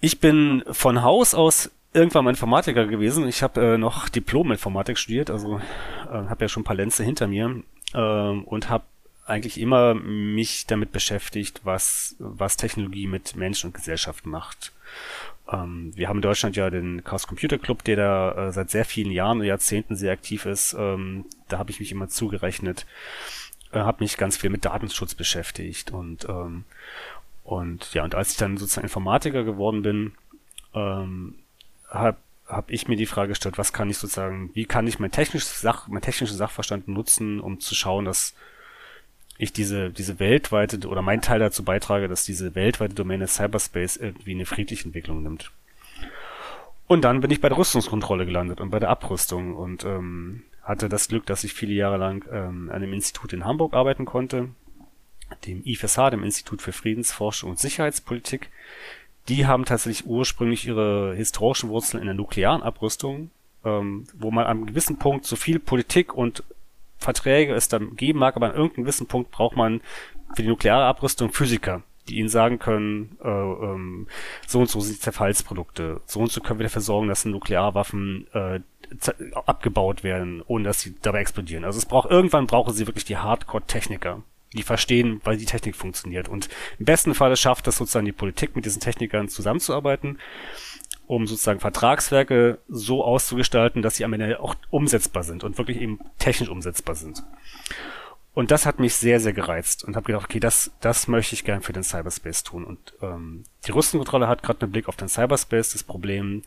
[0.00, 3.28] Ich bin von Haus aus irgendwann mal Informatiker gewesen.
[3.28, 7.26] Ich habe äh, noch Diplom-Informatik studiert, also äh, habe ja schon ein paar Lenze hinter
[7.26, 8.84] mir äh, und habe
[9.26, 14.72] eigentlich immer mich damit beschäftigt, was, was Technologie mit Mensch und Gesellschaft macht.
[15.52, 18.86] Ähm, wir haben in Deutschland ja den Chaos Computer Club, der da äh, seit sehr
[18.86, 20.74] vielen Jahren und Jahrzehnten sehr aktiv ist.
[20.78, 22.86] Ähm, da habe ich mich immer zugerechnet,
[23.72, 26.64] äh, habe mich ganz viel mit Datenschutz beschäftigt und ähm,
[27.44, 30.12] und ja, und als ich dann sozusagen Informatiker geworden bin,
[30.74, 31.36] ähm,
[31.88, 35.10] habe hab ich mir die Frage gestellt, was kann ich sozusagen, wie kann ich mein
[35.10, 38.34] technisches Sach, mein technisches Sachverstand nutzen, um zu schauen, dass
[39.38, 44.32] ich diese, diese weltweite oder mein Teil dazu beitrage, dass diese weltweite Domäne Cyberspace irgendwie
[44.32, 45.50] eine friedliche Entwicklung nimmt.
[46.86, 50.90] Und dann bin ich bei der Rüstungskontrolle gelandet und bei der Abrüstung und ähm, hatte
[50.90, 54.50] das Glück, dass ich viele Jahre lang ähm, an einem Institut in Hamburg arbeiten konnte,
[55.46, 58.50] dem IFSH, dem Institut für Friedensforschung und Sicherheitspolitik.
[59.28, 63.30] Die haben tatsächlich ursprünglich ihre historischen Wurzeln in der nuklearen Abrüstung,
[63.64, 66.44] ähm, wo man an einem gewissen Punkt so viel Politik und
[66.98, 69.80] Verträge es dann geben mag, aber an irgendeinem gewissen Punkt braucht man
[70.34, 74.06] für die nukleare Abrüstung Physiker, die ihnen sagen können, äh, ähm,
[74.46, 78.60] so und so sind Zerfallsprodukte, so und so können wir dafür sorgen, dass Nuklearwaffen äh,
[79.46, 81.64] abgebaut werden, ohne dass sie dabei explodieren.
[81.64, 84.22] Also es braucht irgendwann brauchen sie wirklich die Hardcore-Techniker,
[84.52, 86.28] die verstehen, weil die Technik funktioniert.
[86.28, 86.48] Und
[86.78, 90.18] im besten Fall schafft das sozusagen die Politik mit diesen Technikern zusammenzuarbeiten
[91.08, 95.98] um sozusagen Vertragswerke so auszugestalten, dass sie am Ende auch umsetzbar sind und wirklich eben
[96.18, 97.24] technisch umsetzbar sind.
[98.34, 101.44] Und das hat mich sehr, sehr gereizt und habe gedacht, okay, das, das möchte ich
[101.44, 102.62] gern für den Cyberspace tun.
[102.62, 106.42] Und ähm, die Rüstungskontrolle hat gerade einen Blick auf den Cyberspace das Problem,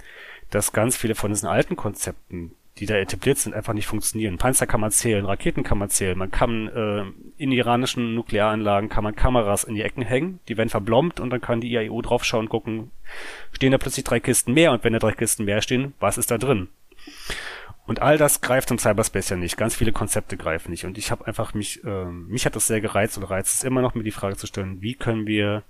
[0.51, 4.37] dass ganz viele von diesen alten Konzepten, die da etabliert sind, einfach nicht funktionieren.
[4.37, 7.03] Panzer kann man zählen, Raketen kann man zählen, man kann äh,
[7.37, 11.41] in iranischen Nuklearanlagen kann man Kameras in die Ecken hängen, die werden verblombt und dann
[11.41, 12.91] kann die IAEO draufschauen gucken,
[13.51, 16.31] stehen da plötzlich drei Kisten mehr und wenn da drei Kisten mehr stehen, was ist
[16.31, 16.69] da drin?
[17.85, 19.57] Und all das greift im Cyberspace ja nicht.
[19.57, 20.85] Ganz viele Konzepte greifen nicht.
[20.85, 23.81] Und ich habe einfach mich, äh, mich hat das sehr gereizt und reizt es immer
[23.81, 25.63] noch, mir die Frage zu stellen, wie können wir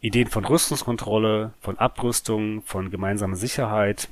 [0.00, 4.08] Ideen von Rüstungskontrolle, von Abrüstung, von gemeinsamer Sicherheit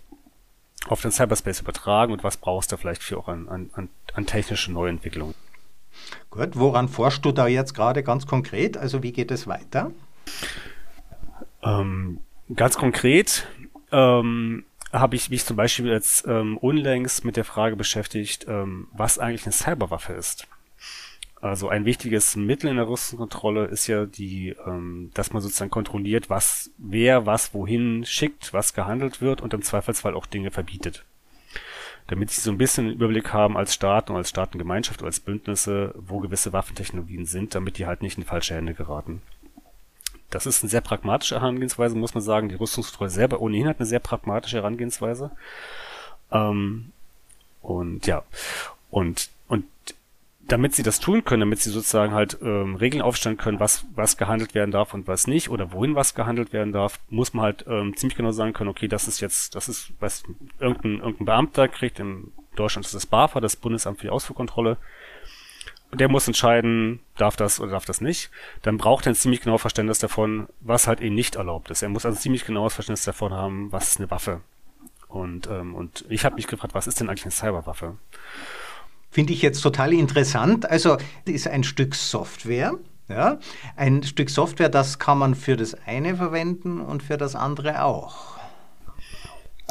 [0.89, 4.73] auf den Cyberspace übertragen und was brauchst du vielleicht für auch an, an, an technische
[4.73, 5.35] Neuentwicklungen.
[6.31, 8.77] Gut, woran forschst du da jetzt gerade ganz konkret?
[8.77, 9.91] Also wie geht es weiter?
[11.63, 12.21] Ähm,
[12.55, 13.47] ganz konkret
[13.91, 19.19] ähm, habe ich mich zum Beispiel jetzt ähm, unlängst mit der Frage beschäftigt, ähm, was
[19.19, 20.47] eigentlich eine Cyberwaffe ist.
[21.41, 26.31] Also ein wichtiges Mittel in der Rüstungskontrolle ist ja die, ähm, dass man sozusagen kontrolliert,
[26.31, 31.05] was, wer, was, wohin schickt, was gehandelt wird und im Zweifelsfall auch Dinge verbietet.
[32.07, 35.21] Damit sie so ein bisschen einen Überblick haben als Staat und als Staatengemeinschaft oder als
[35.21, 39.21] Bündnisse, wo gewisse Waffentechnologien sind, damit die halt nicht in falsche Hände geraten.
[40.31, 42.49] Das ist eine sehr pragmatische Herangehensweise, muss man sagen.
[42.49, 45.31] Die Rüstungskontrolle selber ohnehin hat eine sehr pragmatische Herangehensweise.
[46.33, 46.93] Ähm,
[47.61, 48.23] und ja,
[48.91, 49.31] und
[50.49, 54.17] damit sie das tun können, damit sie sozusagen halt ähm, Regeln aufstellen können, was, was
[54.17, 57.65] gehandelt werden darf und was nicht oder wohin was gehandelt werden darf, muss man halt
[57.69, 60.23] ähm, ziemlich genau sagen können, okay, das ist jetzt, das ist, was
[60.61, 64.77] irgendein, irgendein Beamter kriegt, in Deutschland ist das BAFA, das Bundesamt für die Ausfuhrkontrolle,
[65.93, 68.31] der muss entscheiden, darf das oder darf das nicht.
[68.63, 71.83] Dann braucht er ein ziemlich genaues Verständnis davon, was halt eben nicht erlaubt ist.
[71.83, 74.41] Er muss also ziemlich genaues Verständnis davon haben, was ist eine Waffe.
[75.09, 77.97] Und, ähm, und ich habe mich gefragt, was ist denn eigentlich eine Cyberwaffe?
[79.17, 80.69] Finde ich jetzt total interessant.
[80.69, 82.75] Also, ist ein Stück Software.
[83.09, 83.39] Ja?
[83.75, 88.37] Ein Stück Software, das kann man für das eine verwenden und für das andere auch.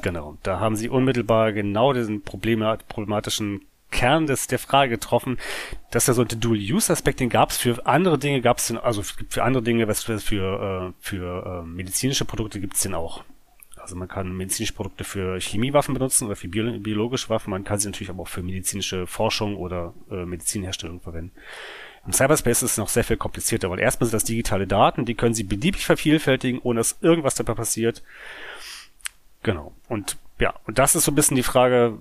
[0.02, 5.38] Genau, da haben Sie unmittelbar genau diesen problematischen Kern des, der Frage getroffen,
[5.92, 9.44] dass der so ein Dual-Use-Aspekt, den gab es für andere Dinge, gab es also für
[9.44, 13.24] andere Dinge, was für, für, äh, für äh, medizinische Produkte gibt es den auch.
[13.86, 17.52] Also man kann medizinische Produkte für Chemiewaffen benutzen oder für biologische Waffen.
[17.52, 21.32] Man kann sie natürlich aber auch für medizinische Forschung oder äh, Medizinherstellung verwenden.
[22.08, 25.14] Im Cyberspace ist es noch sehr viel komplizierter, weil erstmal sind das digitale Daten, die
[25.14, 28.02] können Sie beliebig vervielfältigen, ohne dass irgendwas dabei passiert.
[29.44, 29.72] Genau.
[29.88, 32.00] Und ja, und das ist so ein bisschen die Frage,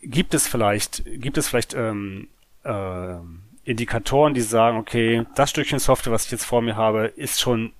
[0.00, 2.28] gibt es vielleicht, gibt es vielleicht ähm,
[2.64, 3.16] äh,
[3.64, 7.72] Indikatoren, die sagen, okay, das Stückchen Software, was ich jetzt vor mir habe, ist schon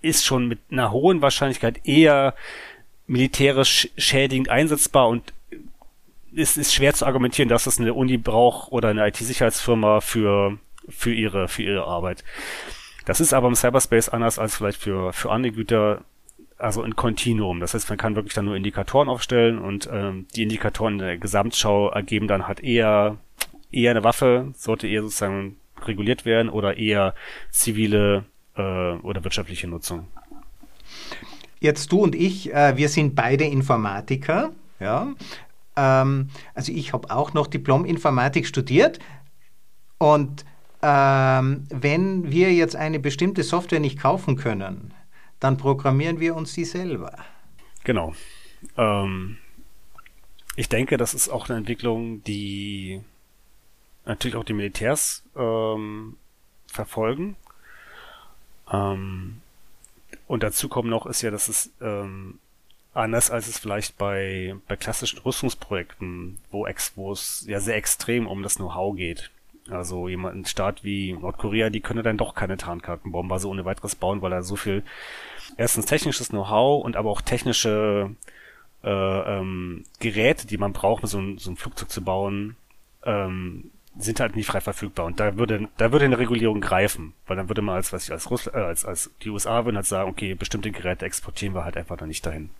[0.00, 2.34] ist schon mit einer hohen Wahrscheinlichkeit eher
[3.06, 5.32] militärisch schädigend einsetzbar und
[6.36, 10.58] es ist schwer zu argumentieren, dass es eine Uni braucht oder eine IT-Sicherheitsfirma für,
[10.88, 12.22] für ihre, für ihre Arbeit.
[13.06, 16.02] Das ist aber im Cyberspace anders als vielleicht für, für andere Güter
[16.58, 17.60] also ein Kontinuum.
[17.60, 21.18] Das heißt, man kann wirklich dann nur Indikatoren aufstellen und ähm, die Indikatoren in der
[21.18, 23.16] Gesamtschau ergeben dann halt eher
[23.70, 27.14] eher eine Waffe, sollte eher sozusagen reguliert werden oder eher
[27.50, 28.24] zivile
[28.58, 30.06] äh, oder wirtschaftliche Nutzung.
[31.60, 34.52] Jetzt du und ich, äh, wir sind beide Informatiker.
[34.78, 35.14] Ja?
[35.76, 38.98] Ähm, also ich habe auch noch Diplom-Informatik studiert
[39.98, 40.44] und
[40.82, 44.94] ähm, wenn wir jetzt eine bestimmte Software nicht kaufen können,
[45.40, 47.16] dann programmieren wir uns die selber.
[47.82, 48.14] Genau.
[48.76, 49.38] Ähm,
[50.54, 53.00] ich denke, das ist auch eine Entwicklung, die
[54.04, 56.16] natürlich auch die Militärs ähm,
[56.66, 57.36] verfolgen.
[58.72, 59.40] Ähm,
[60.26, 62.38] und dazu kommen noch ist ja, dass es ähm,
[62.94, 68.26] anders als es vielleicht bei, bei klassischen Rüstungsprojekten, wo, ex, wo es ja sehr extrem
[68.26, 69.30] um das Know-how geht.
[69.70, 73.94] Also jemand, ein Staat wie Nordkorea, die können dann doch keine Tarnkartenbomber so ohne weiteres
[73.94, 74.82] bauen, weil er so viel
[75.56, 78.10] erstens technisches Know-how und aber auch technische
[78.82, 78.88] äh,
[79.38, 82.56] ähm, Geräte, die man braucht, um so ein, so ein Flugzeug zu bauen,
[83.04, 85.06] ähm, sind halt nicht frei verfügbar.
[85.06, 88.12] Und da würde, da würde eine Regulierung greifen, weil dann würde man als, was ich,
[88.12, 91.64] als Russland, äh, als, als die USA würden halt sagen, okay, bestimmte Geräte exportieren wir
[91.64, 92.50] halt einfach dann nicht dahin.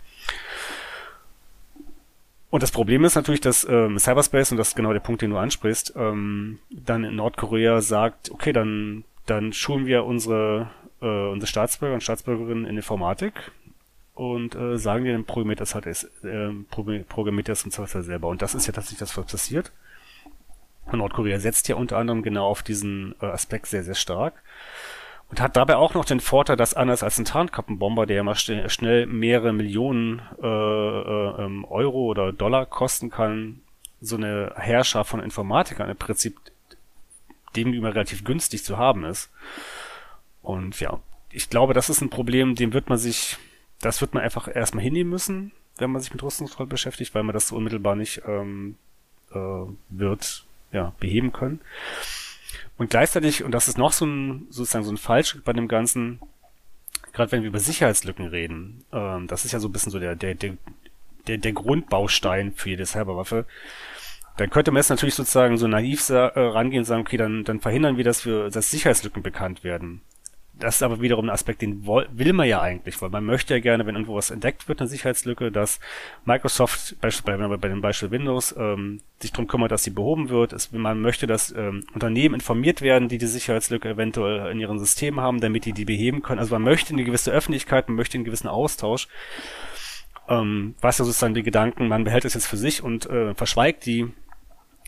[2.50, 5.30] Und das Problem ist natürlich, dass ähm, Cyberspace, und das ist genau der Punkt, den
[5.30, 10.70] du ansprichst, ähm, dann in Nordkorea sagt, okay, dann, dann schulen wir unsere,
[11.02, 13.52] äh, unsere Staatsbürger und Staatsbürgerinnen in Informatik
[14.14, 16.50] und äh, sagen dann programmiert das halt, äh,
[17.08, 18.28] programmiert das im Zweifel selber.
[18.28, 19.70] Und das ist ja tatsächlich das, was passiert.
[20.96, 24.42] Nordkorea setzt ja unter anderem genau auf diesen äh, Aspekt sehr, sehr stark.
[25.30, 28.34] Und hat dabei auch noch den Vorteil, dass anders als ein Tarnkappenbomber, der ja mal
[28.34, 33.60] schnell mehrere Millionen äh, äh, ähm, Euro oder Dollar kosten kann,
[34.00, 36.38] so eine Herrscher von Informatikern im Prinzip
[37.54, 39.30] demgegenüber relativ günstig zu haben ist.
[40.40, 40.98] Und ja,
[41.30, 43.36] ich glaube, das ist ein Problem, dem wird man sich,
[43.82, 47.34] das wird man einfach erstmal hinnehmen müssen, wenn man sich mit Rüstungskontrolle beschäftigt, weil man
[47.34, 48.76] das so unmittelbar nicht ähm,
[49.30, 49.36] äh,
[49.90, 51.60] wird ja, beheben können.
[52.76, 56.20] Und gleichzeitig, und das ist noch so ein, sozusagen so ein Falsch bei dem Ganzen,
[57.12, 60.14] gerade wenn wir über Sicherheitslücken reden, ähm, das ist ja so ein bisschen so der,
[60.14, 60.56] der, der,
[61.26, 63.46] der, der Grundbaustein für jede Cyberwaffe,
[64.36, 67.60] dann könnte man jetzt natürlich sozusagen so naiv äh, rangehen und sagen, okay, dann, dann
[67.60, 70.02] verhindern wir, dass wir, dass Sicherheitslücken bekannt werden
[70.58, 73.60] das ist aber wiederum ein Aspekt, den will man ja eigentlich, weil man möchte ja
[73.60, 75.78] gerne, wenn irgendwo was entdeckt wird, eine Sicherheitslücke, dass
[76.24, 80.52] Microsoft, beispielsweise bei dem Beispiel Windows, ähm, sich darum kümmert, dass sie behoben wird.
[80.52, 85.20] Es, man möchte, dass ähm, Unternehmen informiert werden, die die Sicherheitslücke eventuell in ihren Systemen
[85.20, 86.40] haben, damit die die beheben können.
[86.40, 89.08] Also man möchte eine gewisse Öffentlichkeit, man möchte einen gewissen Austausch.
[90.28, 93.86] Ähm, was ja sozusagen die Gedanken, man behält es jetzt für sich und äh, verschweigt
[93.86, 94.08] die,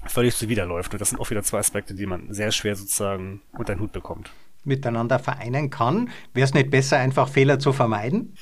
[0.07, 0.93] völlig zuwiderläuft.
[0.93, 3.93] Und das sind auch wieder zwei Aspekte, die man sehr schwer sozusagen unter den Hut
[3.93, 4.31] bekommt
[4.65, 6.11] miteinander vereinen kann.
[6.35, 8.37] Wäre es nicht besser, einfach Fehler zu vermeiden?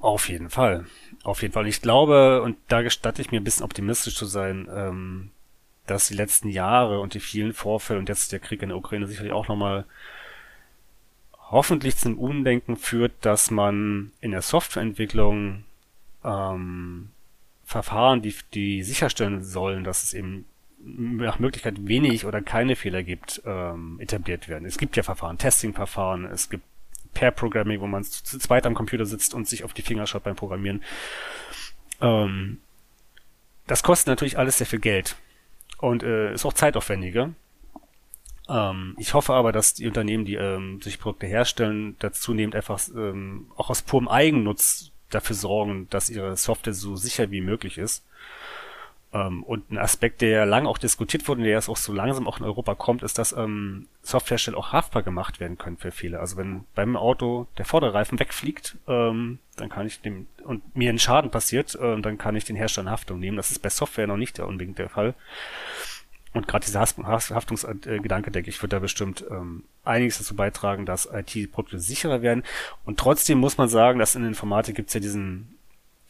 [0.00, 0.86] Auf jeden Fall.
[1.22, 1.66] Auf jeden Fall.
[1.66, 5.30] Ich glaube, und da gestatte ich mir ein bisschen optimistisch zu sein, ähm,
[5.86, 9.06] dass die letzten Jahre und die vielen Vorfälle und jetzt der Krieg in der Ukraine
[9.06, 9.86] sicherlich auch nochmal
[11.50, 15.64] hoffentlich zum Umdenken führt, dass man in der Softwareentwicklung
[16.24, 17.10] ähm,
[17.64, 20.46] Verfahren, die, die sicherstellen sollen, dass es eben
[20.84, 24.66] nach Möglichkeit wenig oder keine Fehler gibt, ähm, etabliert werden.
[24.66, 26.64] Es gibt ja Verfahren, Testing-Verfahren, es gibt
[27.14, 30.36] Pair-Programming, wo man zu zweit am Computer sitzt und sich auf die Finger schaut beim
[30.36, 30.82] Programmieren.
[32.00, 32.58] Ähm,
[33.66, 35.16] das kostet natürlich alles sehr viel Geld
[35.78, 37.30] und äh, ist auch zeitaufwendiger.
[38.48, 42.80] Ähm, ich hoffe aber, dass die Unternehmen, die ähm, sich Produkte herstellen, dazu nehmend einfach
[42.94, 48.04] ähm, auch aus purem Eigennutz dafür sorgen, dass ihre Software so sicher wie möglich ist.
[49.14, 52.38] Ähm, und ein Aspekt, der lange auch diskutiert wurde, der jetzt auch so langsam auch
[52.38, 56.18] in Europa kommt, ist, dass ähm, Softwarehersteller auch haftbar gemacht werden können für Fehler.
[56.18, 60.98] Also wenn beim Auto der Vorderreifen wegfliegt, ähm, dann kann ich dem und mir ein
[60.98, 63.36] Schaden passiert, äh, dann kann ich den Hersteller in Haftung nehmen.
[63.36, 65.14] Das ist bei Software noch nicht der unbedingt der Fall.
[66.32, 71.78] Und gerade dieser Haftungsgedanke, denke ich, wird da bestimmt ähm, einiges dazu beitragen, dass IT-Produkte
[71.78, 72.42] sicherer werden.
[72.84, 75.56] Und trotzdem muss man sagen, dass in der Informatik gibt es ja diesen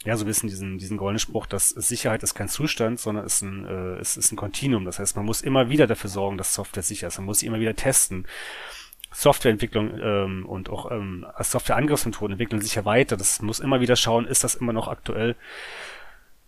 [0.04, 3.40] ja, so ein bisschen diesen, diesen goldenen Spruch, dass Sicherheit ist kein Zustand, sondern ist
[3.40, 4.84] ein, äh, ist, ist ein Kontinuum.
[4.84, 7.16] Das heißt, man muss immer wieder dafür sorgen, dass Software sicher ist.
[7.18, 8.26] Man muss sie immer wieder testen.
[9.12, 13.16] Softwareentwicklung ähm, und auch ähm, Softwareangriffsmethoden entwickeln sich ja weiter.
[13.16, 15.36] Das muss immer wieder schauen, ist das immer noch aktuell.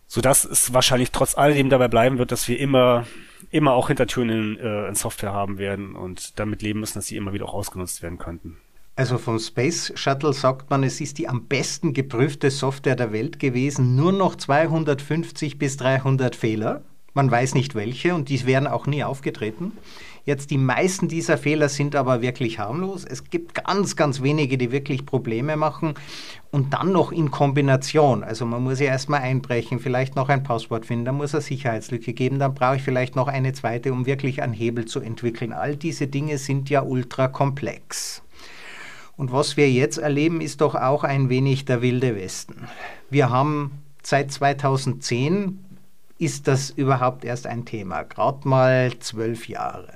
[0.05, 3.07] Sodass es wahrscheinlich trotz alledem dabei bleiben wird, dass wir immer,
[3.49, 7.15] immer auch Hintertüren in, äh, in Software haben werden und damit leben müssen, dass sie
[7.15, 8.57] immer wieder auch ausgenutzt werden könnten.
[8.97, 13.37] Also vom Space Shuttle sagt man, es ist die am besten geprüfte Software der Welt
[13.37, 16.81] gewesen, nur noch 250 bis 300 Fehler.
[17.13, 19.73] Man weiß nicht welche und die wären auch nie aufgetreten.
[20.25, 23.05] Jetzt die meisten dieser Fehler sind aber wirklich harmlos.
[23.05, 25.93] Es gibt ganz, ganz wenige, die wirklich Probleme machen.
[26.49, 28.23] Und dann noch in Kombination.
[28.23, 32.13] Also man muss ja erstmal einbrechen, vielleicht noch ein Passwort finden, dann muss es Sicherheitslücke
[32.13, 35.53] geben, dann brauche ich vielleicht noch eine zweite, um wirklich einen Hebel zu entwickeln.
[35.53, 38.23] All diese Dinge sind ja ultra komplex.
[39.17, 42.67] Und was wir jetzt erleben, ist doch auch ein wenig der wilde Westen.
[43.09, 43.71] Wir haben
[44.03, 45.59] seit 2010
[46.19, 48.03] ist das überhaupt erst ein Thema.
[48.03, 49.91] Gerade mal zwölf Jahre.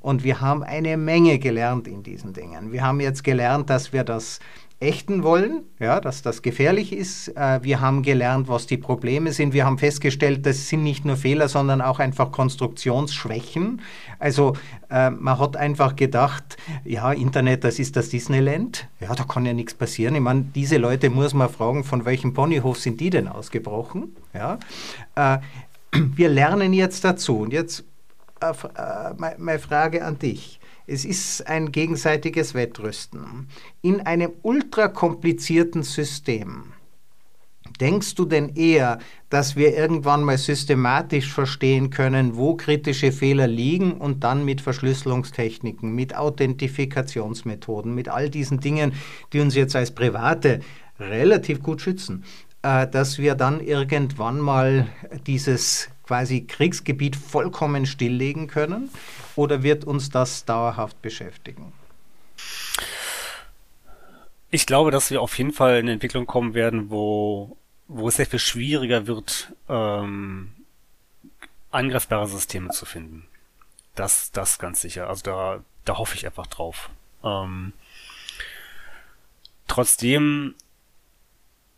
[0.00, 2.72] Und wir haben eine Menge gelernt in diesen Dingen.
[2.72, 4.40] Wir haben jetzt gelernt, dass wir das
[4.82, 7.28] ächten wollen, ja, dass das gefährlich ist.
[7.28, 9.52] Äh, wir haben gelernt, was die Probleme sind.
[9.52, 13.80] Wir haben festgestellt, das sind nicht nur Fehler, sondern auch einfach Konstruktionsschwächen.
[14.18, 14.54] Also
[14.90, 18.88] äh, man hat einfach gedacht, ja, Internet, das ist das Disneyland.
[19.00, 20.14] Ja, da kann ja nichts passieren.
[20.14, 24.16] Ich meine, diese Leute muss man fragen, von welchem Ponyhof sind die denn ausgebrochen?
[24.34, 24.58] Ja,
[25.14, 25.38] äh,
[26.16, 27.38] wir lernen jetzt dazu.
[27.38, 27.84] Und jetzt
[29.18, 30.58] meine Frage an dich.
[30.92, 33.48] Es ist ein gegenseitiges Wettrüsten.
[33.80, 36.74] In einem ultrakomplizierten System.
[37.80, 38.98] Denkst du denn eher,
[39.30, 45.94] dass wir irgendwann mal systematisch verstehen können, wo kritische Fehler liegen und dann mit Verschlüsselungstechniken,
[45.94, 48.92] mit Authentifikationsmethoden, mit all diesen Dingen,
[49.32, 50.60] die uns jetzt als Private
[51.00, 52.22] relativ gut schützen,
[52.60, 54.88] äh, dass wir dann irgendwann mal
[55.26, 58.90] dieses quasi Kriegsgebiet vollkommen stilllegen können?
[59.36, 61.72] Oder wird uns das dauerhaft beschäftigen?
[64.50, 67.56] Ich glaube, dass wir auf jeden Fall in eine Entwicklung kommen werden, wo,
[67.88, 70.52] wo es sehr viel schwieriger wird, ähm,
[71.70, 73.26] angreifbare Systeme zu finden.
[73.94, 75.08] Das, das ganz sicher.
[75.08, 76.90] Also da, da hoffe ich einfach drauf.
[77.24, 77.72] Ähm,
[79.68, 80.54] trotzdem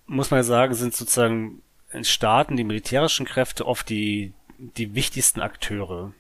[0.06, 1.62] muss man sagen, sind sozusagen
[1.94, 6.12] in Staaten die militärischen Kräfte oft die, die wichtigsten Akteure.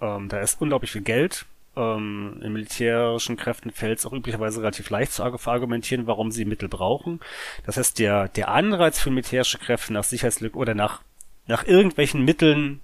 [0.00, 1.46] Ähm, da ist unglaublich viel Geld.
[1.76, 6.68] Ähm, in militärischen Kräften fällt es auch üblicherweise relativ leicht zu argumentieren, warum sie Mittel
[6.68, 7.20] brauchen.
[7.64, 11.02] Das heißt, der, der Anreiz für militärische Kräfte nach Sicherheitslücken oder nach,
[11.46, 12.80] nach irgendwelchen Mitteln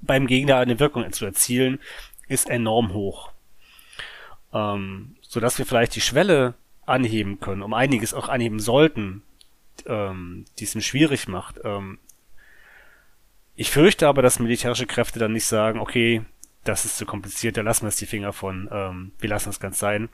[0.00, 1.78] beim Gegner eine Wirkung zu erzielen,
[2.28, 3.30] ist enorm hoch.
[4.52, 6.54] Ähm, sodass wir vielleicht die Schwelle
[6.86, 9.22] anheben können, um einiges auch anheben sollten,
[9.86, 11.60] ähm, die es ihm schwierig macht.
[11.64, 11.98] Ähm,
[13.56, 16.22] ich fürchte aber, dass militärische Kräfte dann nicht sagen, okay,
[16.64, 19.60] das ist zu kompliziert, da lassen wir es die Finger von, ähm, wir lassen es
[19.60, 20.08] ganz sein.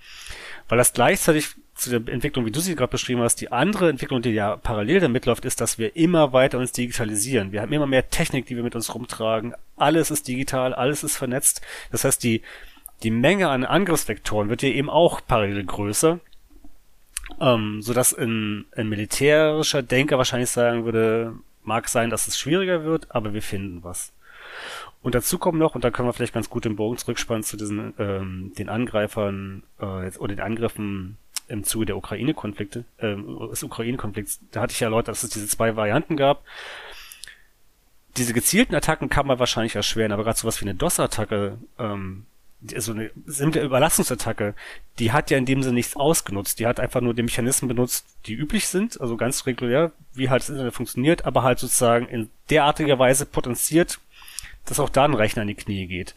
[0.68, 4.20] Weil das gleichzeitig zu der Entwicklung, wie du sie gerade beschrieben hast, die andere Entwicklung,
[4.20, 7.52] die ja parallel damit läuft, ist, dass wir immer weiter uns digitalisieren.
[7.52, 9.54] Wir haben immer mehr Technik, die wir mit uns rumtragen.
[9.76, 11.62] Alles ist digital, alles ist vernetzt.
[11.90, 12.42] Das heißt, die,
[13.02, 16.20] die Menge an Angriffsvektoren wird ja eben auch parallel größer.
[17.40, 22.84] Ähm, so dass ein, ein militärischer Denker wahrscheinlich sagen würde, mag sein, dass es schwieriger
[22.84, 24.12] wird, aber wir finden was.
[25.02, 27.56] Und dazu kommt noch, und da können wir vielleicht ganz gut den Bogen zurückspannen zu
[27.56, 31.16] diesen ähm, den Angreifern äh, oder den Angriffen
[31.48, 33.16] im Zuge der Ukraine-Konflikte, äh,
[33.50, 34.40] des Ukraine-Konflikts.
[34.52, 36.44] Da hatte ich ja erläutert, dass es diese zwei Varianten gab.
[38.16, 42.26] Diese gezielten Attacken kann man wahrscheinlich erschweren, aber gerade sowas wie eine DOS-Attacke ähm,
[42.76, 44.54] so eine simple Überlastungsattacke,
[44.98, 46.58] die hat ja in dem Sinne nichts ausgenutzt.
[46.58, 50.42] Die hat einfach nur die Mechanismen benutzt, die üblich sind, also ganz regulär, wie halt
[50.42, 53.98] das Internet funktioniert, aber halt sozusagen in derartiger Weise potenziert,
[54.66, 56.14] dass auch da ein Rechner in die Knie geht.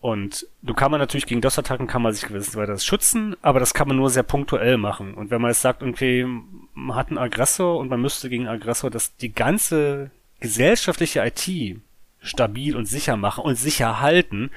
[0.00, 3.86] Und du kann man natürlich gegen DOS-Attacken kann man sich gewissenweise schützen, aber das kann
[3.86, 5.14] man nur sehr punktuell machen.
[5.14, 6.26] Und wenn man jetzt sagt, irgendwie,
[6.74, 11.80] man hat einen Aggressor und man müsste gegen einen Aggressor das die ganze gesellschaftliche IT
[12.20, 14.50] stabil und sicher machen und sicher halten,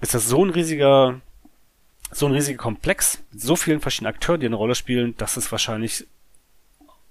[0.00, 1.20] ist das so ein riesiger,
[2.10, 5.50] so ein riesiger Komplex mit so vielen verschiedenen Akteuren, die eine Rolle spielen, dass es
[5.50, 6.06] wahrscheinlich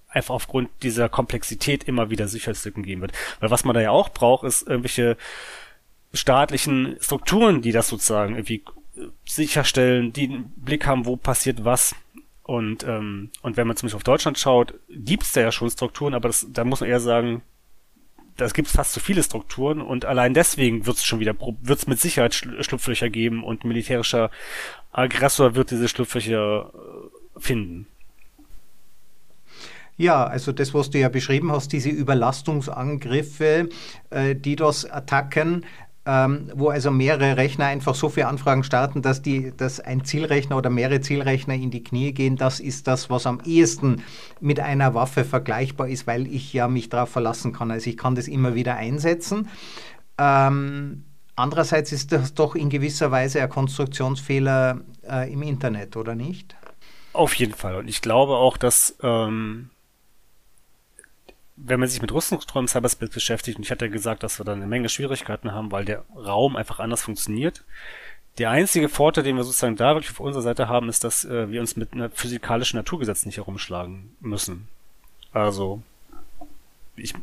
[0.09, 3.11] einfach aufgrund dieser Komplexität immer wieder Sicherheitslücken geben wird.
[3.39, 5.17] Weil was man da ja auch braucht, ist irgendwelche
[6.13, 8.63] staatlichen Strukturen, die das sozusagen irgendwie
[9.25, 11.95] sicherstellen, die einen Blick haben, wo passiert was.
[12.43, 16.13] Und, ähm, und wenn man zum Beispiel auf Deutschland schaut, gibt's da ja schon Strukturen,
[16.13, 17.41] aber das, da muss man eher sagen,
[18.37, 21.87] das gibt fast zu viele Strukturen und allein deswegen wird es schon wieder, wird es
[21.87, 24.29] mit Sicherheit Schlupflöcher geben und militärischer
[24.91, 27.87] Aggressor wird diese Schlupflöcher äh, finden.
[29.97, 33.69] Ja, also das, was du ja beschrieben hast, diese Überlastungsangriffe,
[34.09, 35.65] äh, DDoS-Attacken,
[36.05, 40.57] ähm, wo also mehrere Rechner einfach so viele Anfragen starten, dass, die, dass ein Zielrechner
[40.57, 42.35] oder mehrere Zielrechner in die Knie gehen.
[42.35, 44.03] Das ist das, was am ehesten
[44.39, 47.71] mit einer Waffe vergleichbar ist, weil ich ja mich darauf verlassen kann.
[47.71, 49.49] Also ich kann das immer wieder einsetzen.
[50.19, 56.55] Ähm, andererseits ist das doch in gewisser Weise ein Konstruktionsfehler äh, im Internet, oder nicht?
[57.13, 57.77] Auf jeden Fall.
[57.77, 59.69] Und ich glaube auch, dass ähm,
[61.57, 64.45] wenn man sich mit Rüstungskontrolle im Cyberspace beschäftigt, und ich hatte ja gesagt, dass wir
[64.45, 67.63] da eine Menge Schwierigkeiten haben, weil der Raum einfach anders funktioniert.
[68.37, 71.49] Der einzige Vorteil, den wir sozusagen da wirklich auf unserer Seite haben, ist, dass äh,
[71.49, 74.67] wir uns mit einer physikalischen Naturgesetz nicht herumschlagen müssen.
[75.31, 75.81] Also,
[76.97, 77.13] ich,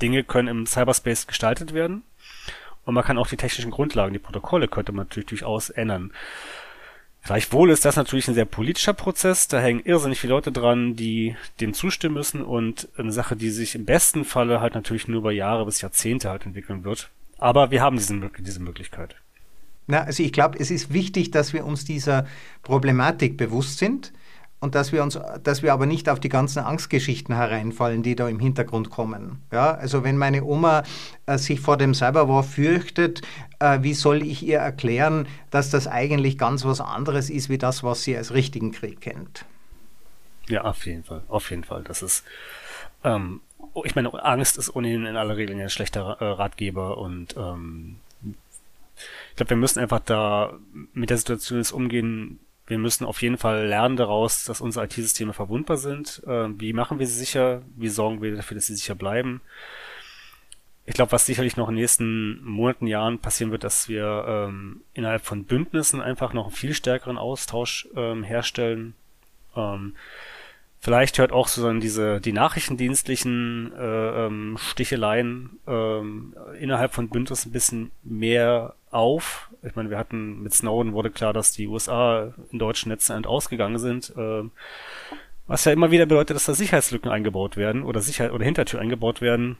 [0.00, 2.02] Dinge können im Cyberspace gestaltet werden
[2.84, 6.12] und man kann auch die technischen Grundlagen, die Protokolle könnte man natürlich durchaus ändern.
[7.22, 11.36] Gleichwohl ist das natürlich ein sehr politischer Prozess, da hängen irrsinnig viele Leute dran, die
[11.60, 15.32] dem zustimmen müssen und eine Sache, die sich im besten Falle halt natürlich nur über
[15.32, 17.10] Jahre bis Jahrzehnte halt entwickeln wird.
[17.38, 19.16] Aber wir haben diesen, diese Möglichkeit.
[19.86, 22.26] Na, also ich glaube, es ist wichtig, dass wir uns dieser
[22.62, 24.12] Problematik bewusst sind
[24.60, 28.28] und dass wir uns, dass wir aber nicht auf die ganzen Angstgeschichten hereinfallen, die da
[28.28, 29.42] im Hintergrund kommen.
[29.50, 30.84] Ja, also wenn meine Oma
[31.26, 33.22] äh, sich vor dem Cyberwar fürchtet,
[33.58, 37.82] äh, wie soll ich ihr erklären, dass das eigentlich ganz was anderes ist, wie das,
[37.82, 39.46] was sie als richtigen Krieg kennt?
[40.48, 41.82] Ja, auf jeden Fall, auf jeden Fall.
[41.82, 42.24] Das ist,
[43.02, 43.40] ähm,
[43.72, 47.96] oh, ich meine, Angst ist ohnehin in aller Regel ein schlechter äh, Ratgeber und ähm,
[49.30, 50.52] ich glaube, wir müssen einfach da
[50.92, 52.40] mit der Situation jetzt umgehen,
[52.70, 56.22] wir müssen auf jeden Fall lernen daraus, dass unsere IT-Systeme verwundbar sind.
[56.24, 57.62] Äh, wie machen wir sie sicher?
[57.76, 59.40] Wie sorgen wir dafür, dass sie sicher bleiben?
[60.86, 64.82] Ich glaube, was sicherlich noch in den nächsten Monaten, Jahren passieren wird, dass wir ähm,
[64.94, 68.94] innerhalb von Bündnissen einfach noch einen viel stärkeren Austausch ähm, herstellen.
[69.56, 69.96] Ähm,
[70.80, 77.52] vielleicht hört auch so diese die nachrichtendienstlichen äh, ähm, Sticheleien ähm, innerhalb von Bündnissen ein
[77.52, 79.50] bisschen mehr auf.
[79.62, 83.78] Ich meine, wir hatten mit Snowden wurde klar, dass die USA in deutschen Netzen ausgegangen
[83.78, 84.12] sind.
[84.16, 84.42] Äh,
[85.46, 89.20] was ja immer wieder bedeutet, dass da Sicherheitslücken eingebaut werden oder Sicherheit oder Hintertür eingebaut
[89.20, 89.58] werden.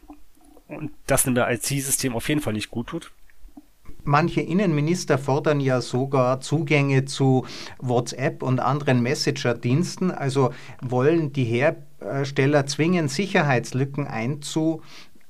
[0.68, 3.10] Und das in der IT-System auf jeden Fall nicht gut tut.
[4.04, 7.46] Manche Innenminister fordern ja sogar Zugänge zu
[7.78, 10.50] WhatsApp und anderen Messenger-Diensten, also
[10.82, 14.82] wollen die Hersteller zwingen, Sicherheitslücken einzu,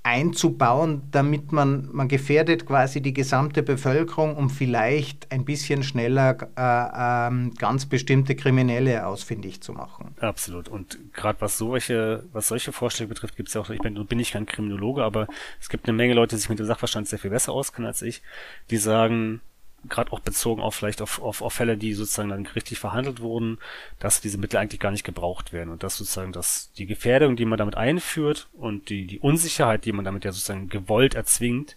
[0.03, 7.29] einzubauen, damit man, man gefährdet quasi die gesamte Bevölkerung, um vielleicht ein bisschen schneller äh,
[7.29, 10.15] ähm, ganz bestimmte Kriminelle ausfindig zu machen.
[10.21, 10.69] Absolut.
[10.69, 14.19] Und gerade was solche, was solche Vorschläge betrifft, gibt es ja auch, ich bin, bin
[14.19, 15.27] ich kein Kriminologe, aber
[15.61, 18.01] es gibt eine Menge Leute, die sich mit dem Sachverstand sehr viel besser auskennen als
[18.01, 18.23] ich,
[18.71, 19.43] die sagen,
[19.89, 23.59] gerade auch bezogen auf vielleicht auf, auf, auf Fälle, die sozusagen dann richtig verhandelt wurden,
[23.99, 27.45] dass diese Mittel eigentlich gar nicht gebraucht werden und dass sozusagen dass die Gefährdung, die
[27.45, 31.77] man damit einführt und die, die Unsicherheit, die man damit ja sozusagen gewollt erzwingt,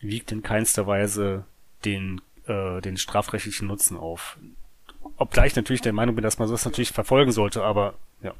[0.00, 1.44] wiegt in keinster Weise
[1.84, 4.38] den, äh, den strafrechtlichen Nutzen auf.
[5.16, 8.34] Obgleich natürlich der Meinung bin, dass man das natürlich verfolgen sollte, aber ja.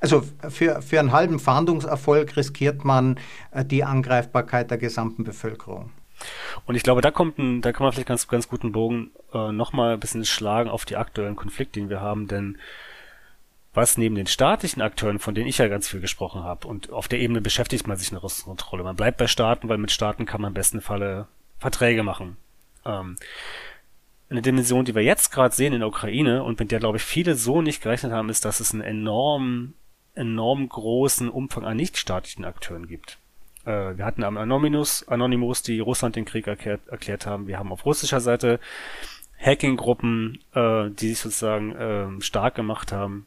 [0.00, 3.20] Also für, für einen halben Fahndungserfolg riskiert man
[3.52, 5.90] äh, die Angreifbarkeit der gesamten Bevölkerung.
[6.64, 9.52] Und ich glaube, da kommt ein, da kann man vielleicht ganz, ganz guten Bogen äh,
[9.52, 12.58] nochmal ein bisschen schlagen auf die aktuellen Konflikte, den wir haben, denn
[13.76, 17.08] was neben den staatlichen Akteuren, von denen ich ja ganz viel gesprochen habe, und auf
[17.08, 18.82] der Ebene beschäftigt man sich eine Rüstungskontrolle.
[18.82, 22.38] Man bleibt bei Staaten, weil mit Staaten kann man im besten Falle Verträge machen.
[22.86, 23.16] Ähm,
[24.30, 27.04] eine Dimension, die wir jetzt gerade sehen in der Ukraine und mit der, glaube ich,
[27.04, 29.74] viele so nicht gerechnet haben, ist, dass es einen enorm,
[30.14, 33.18] enorm großen Umfang an nichtstaatlichen Akteuren gibt.
[33.66, 37.46] Äh, wir hatten am Anonymous, Anonymous, die Russland den Krieg erklärt, erklärt haben.
[37.46, 38.60] Wir haben auf russischer Seite
[39.38, 43.26] Hacking-Gruppen, äh, die sich sozusagen äh, stark gemacht haben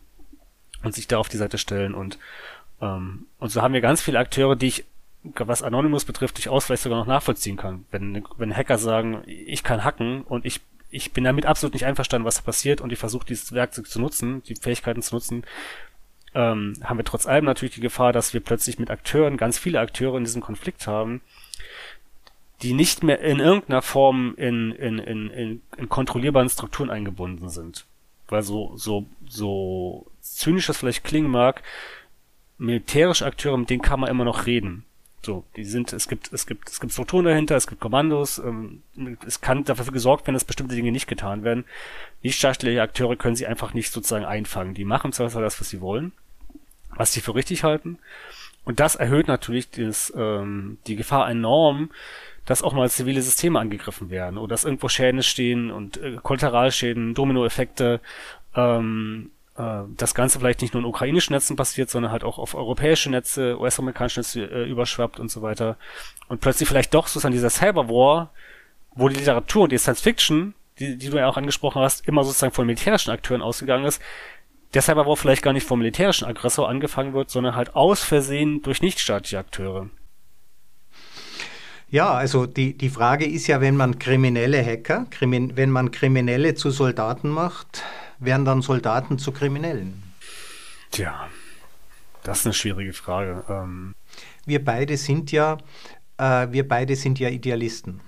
[0.84, 1.94] und sich da auf die Seite stellen.
[1.94, 2.18] Und,
[2.82, 4.86] ähm, und so haben wir ganz viele Akteure, die ich,
[5.24, 7.86] was Anonymous betrifft, durchaus vielleicht sogar noch nachvollziehen kann.
[7.92, 10.62] Wenn, wenn Hacker sagen, ich kann hacken und ich
[10.92, 14.00] ich bin damit absolut nicht einverstanden, was da passiert und ich versuche dieses Werkzeug zu
[14.02, 15.44] nutzen, die Fähigkeiten zu nutzen,
[16.34, 19.80] ähm, haben wir trotz allem natürlich die Gefahr, dass wir plötzlich mit Akteuren, ganz viele
[19.80, 21.22] Akteure in diesem Konflikt haben,
[22.62, 27.86] die nicht mehr in irgendeiner Form in, in, in, in, in kontrollierbaren Strukturen eingebunden sind.
[28.28, 31.64] Weil so, so, so zynisch das vielleicht klingen mag,
[32.58, 34.86] militärische Akteure, mit denen kann man immer noch reden.
[35.22, 38.84] So, die sind, es gibt, es gibt, es gibt Strukturen dahinter, es gibt Kommandos, ähm,
[39.28, 41.66] es kann dafür gesorgt werden, dass bestimmte Dinge nicht getan werden.
[42.24, 44.74] Nichtstaatliche Akteure können sie einfach nicht sozusagen einfangen.
[44.74, 46.14] Die machen zwar das, was sie wollen,
[46.96, 48.00] was sie für richtig halten.
[48.64, 51.90] Und das erhöht natürlich das, ähm, die Gefahr enorm,
[52.46, 57.14] dass auch mal zivile Systeme angegriffen werden oder dass irgendwo Schäden stehen und äh, Kollateralschäden,
[57.14, 58.00] Dominoeffekte,
[58.56, 62.56] ähm, äh, das Ganze vielleicht nicht nur in ukrainischen Netzen passiert, sondern halt auch auf
[62.56, 65.78] europäische Netze, US-amerikanische Netze äh, überschwappt und so weiter.
[66.30, 68.32] Und plötzlich vielleicht doch sozusagen dieser Cyberwar,
[68.96, 72.24] wo die Literatur und die Science Fiction, die, die du ja auch angesprochen hast, immer
[72.24, 74.02] sozusagen von militärischen Akteuren ausgegangen ist,
[74.74, 78.82] der Cyberwar vielleicht gar nicht vom militärischen Aggressor angefangen wird, sondern halt aus Versehen durch
[78.82, 79.90] nichtstaatliche Akteure.
[81.92, 86.54] Ja, also die, die Frage ist ja, wenn man kriminelle Hacker, krimin, wenn man Kriminelle
[86.54, 87.84] zu Soldaten macht,
[88.20, 90.04] werden dann Soldaten zu Kriminellen?
[90.92, 91.30] Tja.
[92.24, 93.44] Das ist eine schwierige Frage.
[93.50, 93.96] Ähm
[94.46, 95.58] wir beide sind ja,
[96.18, 98.02] äh, wir beide sind ja Idealisten.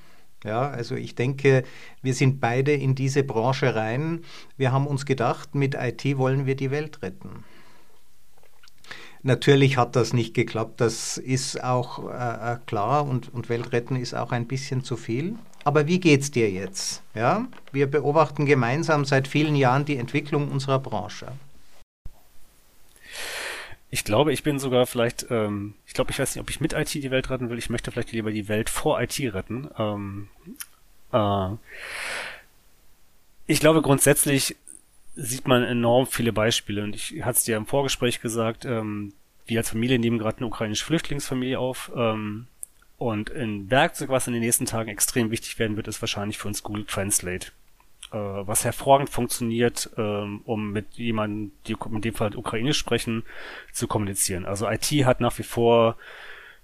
[0.44, 1.64] Ja, also ich denke,
[2.02, 4.24] wir sind beide in diese Branche rein.
[4.58, 7.44] Wir haben uns gedacht, mit IT wollen wir die Welt retten.
[9.22, 14.16] Natürlich hat das nicht geklappt, das ist auch äh, äh klar und, und Weltretten ist
[14.16, 15.36] auch ein bisschen zu viel.
[15.64, 17.02] Aber wie geht's dir jetzt?
[17.14, 21.28] Ja, wir beobachten gemeinsam seit vielen Jahren die Entwicklung unserer Branche.
[23.94, 26.74] Ich glaube, ich bin sogar vielleicht, ähm, ich glaube, ich weiß nicht, ob ich mit
[26.74, 27.58] IT die Welt retten will.
[27.58, 29.70] Ich möchte vielleicht lieber die Welt vor IT retten.
[29.78, 30.30] Ähm,
[31.12, 31.50] äh,
[33.48, 34.56] ich glaube, grundsätzlich
[35.16, 36.84] sieht man enorm viele Beispiele.
[36.84, 39.12] Und ich hatte es dir im Vorgespräch gesagt, ähm,
[39.46, 41.92] wir als Familie nehmen gerade eine ukrainische Flüchtlingsfamilie auf.
[41.94, 42.48] Ähm,
[43.02, 46.48] und ein Werkzeug, was in den nächsten Tagen extrem wichtig werden wird, ist wahrscheinlich für
[46.48, 47.48] uns Google Translate
[48.12, 53.24] äh, was hervorragend funktioniert, ähm, um mit jemandem, die in dem Fall Ukrainisch sprechen,
[53.72, 54.46] zu kommunizieren.
[54.46, 55.96] Also IT hat nach wie vor,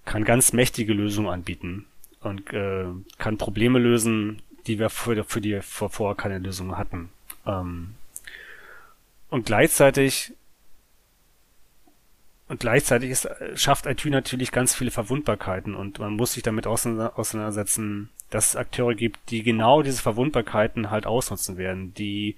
[0.06, 1.88] kann ganz mächtige Lösungen anbieten
[2.22, 2.86] und äh,
[3.18, 7.10] kann Probleme lösen, die wir für, für die vorher keine Lösung hatten.
[7.48, 7.96] Ähm,
[9.32, 10.34] und gleichzeitig
[12.48, 18.10] und gleichzeitig ist, schafft IT natürlich ganz viele Verwundbarkeiten und man muss sich damit auseinandersetzen,
[18.30, 22.36] dass es Akteure gibt, die genau diese Verwundbarkeiten halt ausnutzen werden, die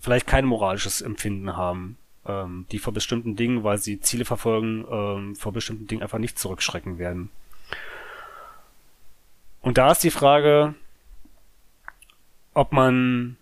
[0.00, 1.96] vielleicht kein moralisches Empfinden haben,
[2.26, 6.38] ähm, die vor bestimmten Dingen, weil sie Ziele verfolgen, ähm, vor bestimmten Dingen einfach nicht
[6.38, 7.30] zurückschrecken werden.
[9.60, 10.74] Und da ist die Frage,
[12.54, 13.36] ob man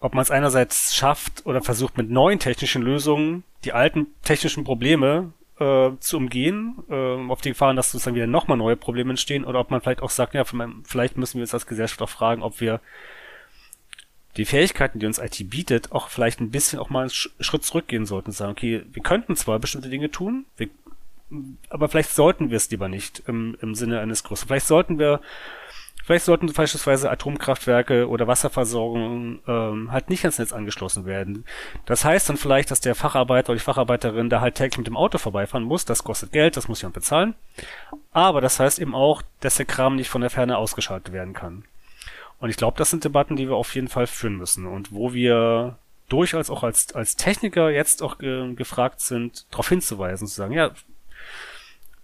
[0.00, 5.32] ob man es einerseits schafft oder versucht mit neuen technischen Lösungen die alten technischen Probleme
[5.58, 9.60] äh, zu umgehen, äh, auf die Gefahren, dass sozusagen wieder nochmal neue Probleme entstehen, oder
[9.60, 10.44] ob man vielleicht auch sagt, ja,
[10.84, 12.80] vielleicht müssen wir uns als Gesellschaft auch fragen, ob wir
[14.36, 18.04] die Fähigkeiten, die uns IT bietet, auch vielleicht ein bisschen auch mal einen Schritt zurückgehen
[18.04, 20.68] sollten und sagen, okay, wir könnten zwar bestimmte Dinge tun, wir,
[21.68, 24.48] aber vielleicht sollten wir es lieber nicht im, im Sinne eines Großen.
[24.48, 25.20] Vielleicht sollten wir
[26.04, 31.46] Vielleicht sollten beispielsweise Atomkraftwerke oder Wasserversorgung ähm, halt nicht ans Netz angeschlossen werden.
[31.86, 34.98] Das heißt dann vielleicht, dass der Facharbeiter oder die Facharbeiterin da halt täglich mit dem
[34.98, 35.86] Auto vorbeifahren muss.
[35.86, 37.34] Das kostet Geld, das muss jemand bezahlen.
[38.12, 41.64] Aber das heißt eben auch, dass der Kram nicht von der Ferne ausgeschaltet werden kann.
[42.38, 45.14] Und ich glaube, das sind Debatten, die wir auf jeden Fall führen müssen und wo
[45.14, 45.78] wir
[46.10, 50.70] durchaus auch als, als Techniker jetzt auch ge gefragt sind, darauf hinzuweisen, zu sagen, ja,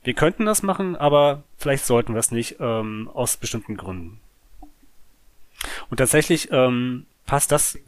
[0.02, 4.20] wir könnten das machen, aber vielleicht sollten wir es nicht, ähm, aus bestimmten Gründen.
[5.90, 7.78] Und tatsächlich ähm, passt das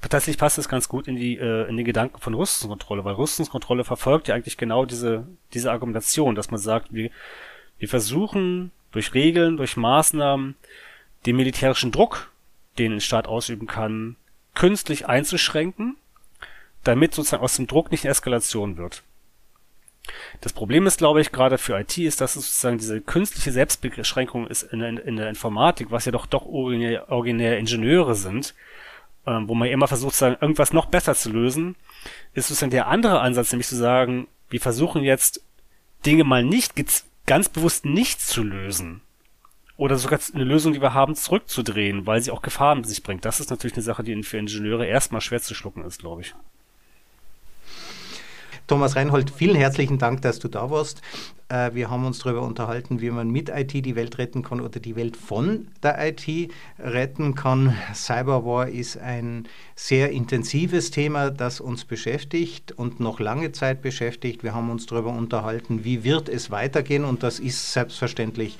[0.00, 3.84] tatsächlich passt das ganz gut in die äh, in den Gedanken von Rüstungskontrolle, weil Rüstungskontrolle
[3.84, 7.10] verfolgt ja eigentlich genau diese diese Argumentation, dass man sagt, wir
[7.78, 10.56] wir versuchen durch Regeln, durch Maßnahmen
[11.26, 12.30] den militärischen Druck,
[12.78, 14.16] den ein Staat ausüben kann,
[14.54, 15.96] künstlich einzuschränken,
[16.82, 19.02] damit sozusagen aus dem Druck nicht Eskalation wird.
[20.40, 24.46] Das Problem ist, glaube ich, gerade für IT ist, dass es sozusagen diese künstliche Selbstbeschränkung
[24.46, 28.54] ist in, in, in der Informatik, was ja doch doch originär, originär Ingenieure sind,
[29.26, 31.76] ähm, wo man immer versucht, sagen, irgendwas noch besser zu lösen,
[32.34, 35.42] ist sozusagen der andere Ansatz, nämlich zu sagen, wir versuchen jetzt
[36.06, 36.74] Dinge mal nicht
[37.26, 39.02] ganz bewusst nicht zu lösen.
[39.76, 43.24] Oder sogar eine Lösung, die wir haben, zurückzudrehen, weil sie auch Gefahren mit sich bringt.
[43.24, 46.34] Das ist natürlich eine Sache, die für Ingenieure erstmal schwer zu schlucken ist, glaube ich.
[48.70, 51.02] Thomas Reinhold, vielen herzlichen Dank, dass du da warst.
[51.48, 54.78] Äh, wir haben uns darüber unterhalten, wie man mit IT die Welt retten kann oder
[54.78, 57.76] die Welt von der IT retten kann.
[57.92, 64.44] Cyberwar ist ein sehr intensives Thema, das uns beschäftigt und noch lange Zeit beschäftigt.
[64.44, 68.56] Wir haben uns darüber unterhalten, wie wird es weitergehen und das ist selbstverständlich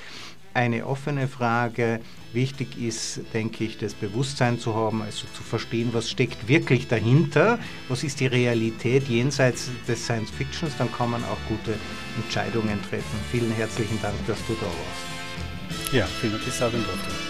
[0.55, 2.01] eine offene Frage.
[2.33, 7.59] Wichtig ist, denke ich, das Bewusstsein zu haben, also zu verstehen, was steckt wirklich dahinter,
[7.89, 11.75] was ist die Realität jenseits des Science Fictions, dann kann man auch gute
[12.23, 13.19] Entscheidungen treffen.
[13.33, 15.93] Vielen herzlichen Dank, dass du da warst.
[15.93, 17.30] Ja, vielen Dank, dass ich